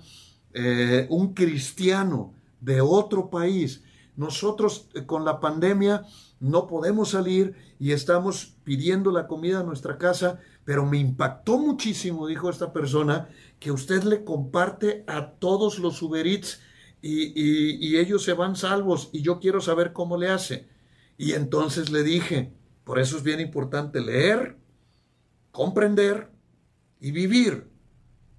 [0.53, 3.83] eh, un cristiano de otro país.
[4.15, 6.03] Nosotros con la pandemia
[6.39, 12.27] no podemos salir y estamos pidiendo la comida a nuestra casa, pero me impactó muchísimo,
[12.27, 13.29] dijo esta persona,
[13.59, 19.39] que usted le comparte a todos los Uber y, ellos se van salvos y yo
[19.39, 20.67] quiero saber cómo le hace.
[21.17, 22.51] Y entonces le dije,
[22.83, 24.57] por eso es bien importante leer,
[25.51, 26.29] comprender
[26.99, 27.69] y vivir.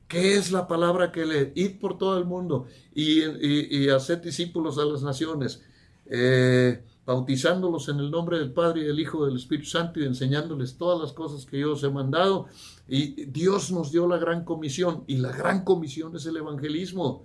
[0.09, 1.53] ¿Qué es la palabra que lee?
[1.55, 5.63] Id por todo el mundo y, y, hacer discípulos a las naciones.
[6.07, 10.05] Eh, bautizándolos en el nombre del Padre y del Hijo y del Espíritu Santo y
[10.05, 12.47] enseñándoles todas las cosas que yo os he mandado.
[12.87, 17.25] Y Dios nos dio la gran comisión y la gran comisión es el evangelismo.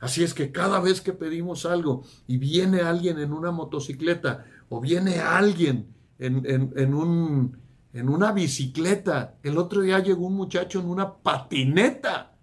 [0.00, 4.80] Así es que cada vez que pedimos algo y viene alguien en una motocicleta o
[4.80, 7.58] viene alguien en, un,
[7.92, 12.36] en una bicicleta, el otro día llegó un muchacho en una patineta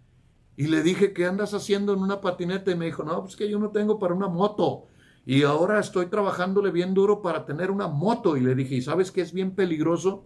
[0.57, 2.71] y le dije, ¿qué andas haciendo en una patineta?
[2.71, 4.85] Y me dijo, no, pues que yo no tengo para una moto.
[5.25, 8.37] Y ahora estoy trabajándole bien duro para tener una moto.
[8.37, 10.25] Y le dije, ¿y sabes que es bien peligroso?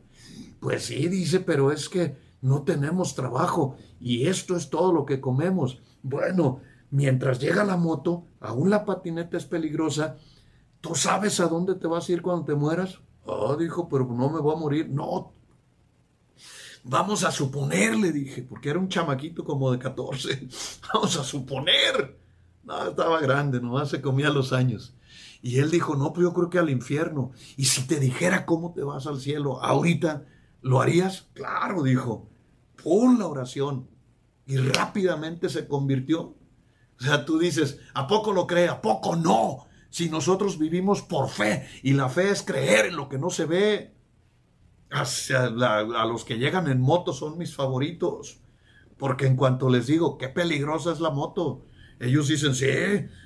[0.59, 5.19] Pues sí, dice, pero es que no tenemos trabajo y esto es todo lo que
[5.19, 5.81] comemos.
[6.03, 6.61] Bueno,
[6.91, 10.17] mientras llega la moto, aún la patineta es peligrosa.
[10.81, 12.99] ¿Tú sabes a dónde te vas a ir cuando te mueras?
[13.25, 14.89] Oh, dijo, pero no me voy a morir.
[14.89, 15.33] No.
[16.83, 20.47] Vamos a suponer, le dije, porque era un chamaquito como de 14.
[20.93, 22.19] Vamos a suponer
[22.69, 24.95] no, estaba grande, nomás se comía los años.
[25.41, 27.31] Y él dijo, no, pues yo creo que al infierno.
[27.57, 30.25] Y si te dijera cómo te vas al cielo ahorita,
[30.61, 31.27] ¿lo harías?
[31.33, 32.29] Claro, dijo.
[32.83, 33.87] Pon la oración.
[34.45, 36.35] Y rápidamente se convirtió.
[36.99, 38.67] O sea, tú dices, ¿a poco lo cree?
[38.67, 39.65] ¿A poco no?
[39.89, 43.45] Si nosotros vivimos por fe y la fe es creer en lo que no se
[43.45, 43.93] ve.
[44.91, 48.39] a los que llegan en moto son mis favoritos.
[48.97, 51.63] Porque en cuanto les digo, qué peligrosa es la moto,
[51.99, 52.67] ellos dicen, sí,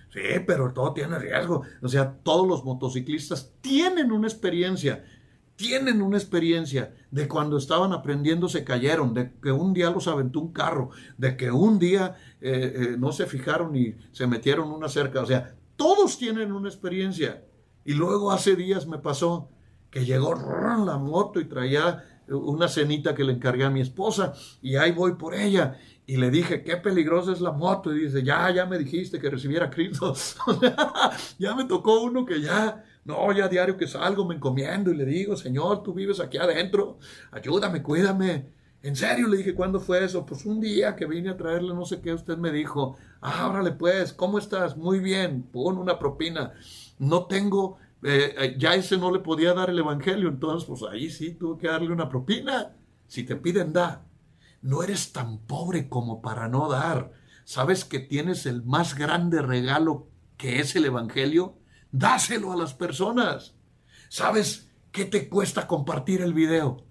[0.10, 1.64] sí, pero todo tiene riesgo.
[1.82, 5.06] O sea, todos los motociclistas tienen una experiencia,
[5.56, 10.40] tienen una experiencia de cuando estaban aprendiendo se cayeron, de que un día los aventó
[10.40, 14.90] un carro, de que un día eh, eh, no se fijaron y se metieron una
[14.90, 15.22] cerca.
[15.22, 17.44] O sea, todos tienen una experiencia.
[17.84, 19.50] Y luego hace días me pasó
[19.92, 24.32] que llegó la moto y traía una cenita que le encargué a mi esposa
[24.62, 27.94] y ahí voy por ella y le dije, qué peligrosa es la moto.
[27.94, 30.16] Y dice, ya, ya me dijiste que recibiera Cristo.
[31.38, 35.04] ya me tocó uno que ya, no, ya diario que salgo me encomiendo y le
[35.04, 36.98] digo, Señor, tú vives aquí adentro,
[37.30, 38.54] ayúdame, cuídame.
[38.84, 40.26] En serio, le dije, ¿cuándo fue eso?
[40.26, 43.72] Pues un día que vine a traerle no sé qué, usted me dijo, ah, órale
[43.72, 44.78] pues, ¿cómo estás?
[44.78, 46.54] Muy bien, pon una propina.
[47.00, 51.10] No tengo, eh, eh, ya ese no le podía dar el evangelio, entonces pues ahí
[51.10, 52.76] sí tuve que darle una propina.
[53.08, 54.06] Si te piden, da
[54.64, 57.12] no eres tan pobre como para no dar.
[57.44, 60.08] ¿Sabes que tienes el más grande regalo
[60.38, 61.58] que es el Evangelio?
[61.92, 63.56] Dáselo a las personas.
[64.10, 66.86] ¿Sabes qué te cuesta compartir el video?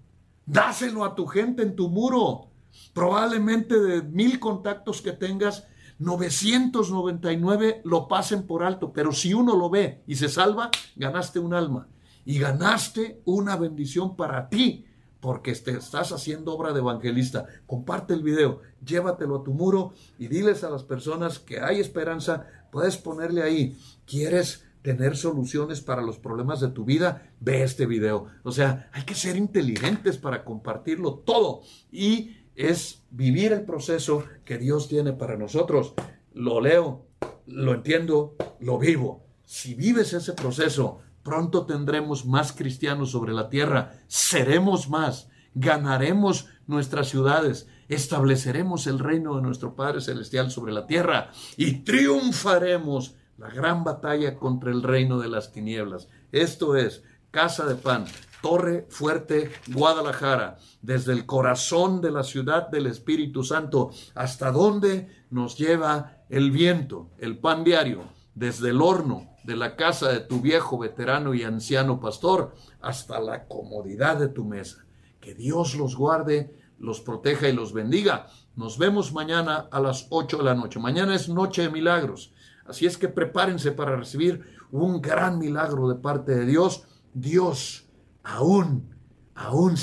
[0.45, 2.51] Dáselo a tu gente en tu muro.
[2.93, 5.67] Probablemente de mil contactos que tengas,
[5.99, 11.53] 999 lo pasen por alto, pero si uno lo ve y se salva, ganaste un
[11.53, 11.87] alma
[12.25, 14.85] y ganaste una bendición para ti,
[15.19, 17.45] porque te estás haciendo obra de evangelista.
[17.65, 22.45] Comparte el video, llévatelo a tu muro y diles a las personas que hay esperanza.
[22.71, 27.31] Puedes ponerle ahí, ¿quieres tener soluciones para los problemas de tu vida?
[27.39, 28.27] Ve este video.
[28.43, 34.57] O sea, hay que ser inteligentes para compartirlo todo y es vivir el proceso que
[34.57, 35.93] Dios tiene para nosotros.
[36.33, 37.05] Lo leo,
[37.45, 39.25] lo entiendo, lo vivo.
[39.45, 47.09] Si vives ese proceso, pronto tendremos más cristianos sobre la tierra, seremos más, ganaremos nuestras
[47.09, 53.83] ciudades, estableceremos el reino de nuestro Padre Celestial sobre la tierra y triunfaremos la gran
[53.83, 56.07] batalla contra el reino de las tinieblas.
[56.31, 58.05] Esto es Casa de Pan,
[58.43, 65.57] Torre Fuerte, Guadalajara, desde el corazón de la ciudad del Espíritu Santo, hasta donde nos
[65.57, 68.03] lleva el viento, el pan diario,
[68.35, 73.47] desde el horno de la casa de tu viejo veterano y anciano pastor, hasta la
[73.47, 74.83] comodidad de tu mesa.
[75.21, 78.27] Que Dios los guarde, los proteja y los bendiga.
[78.57, 80.81] Nos vemos mañana a las 8 de la noche.
[80.81, 82.33] Mañana es noche de milagros.
[82.65, 86.83] Así es que prepárense para recibir un gran milagro de parte de Dios.
[87.13, 87.85] Dios
[88.23, 88.95] aún,
[89.35, 89.77] aún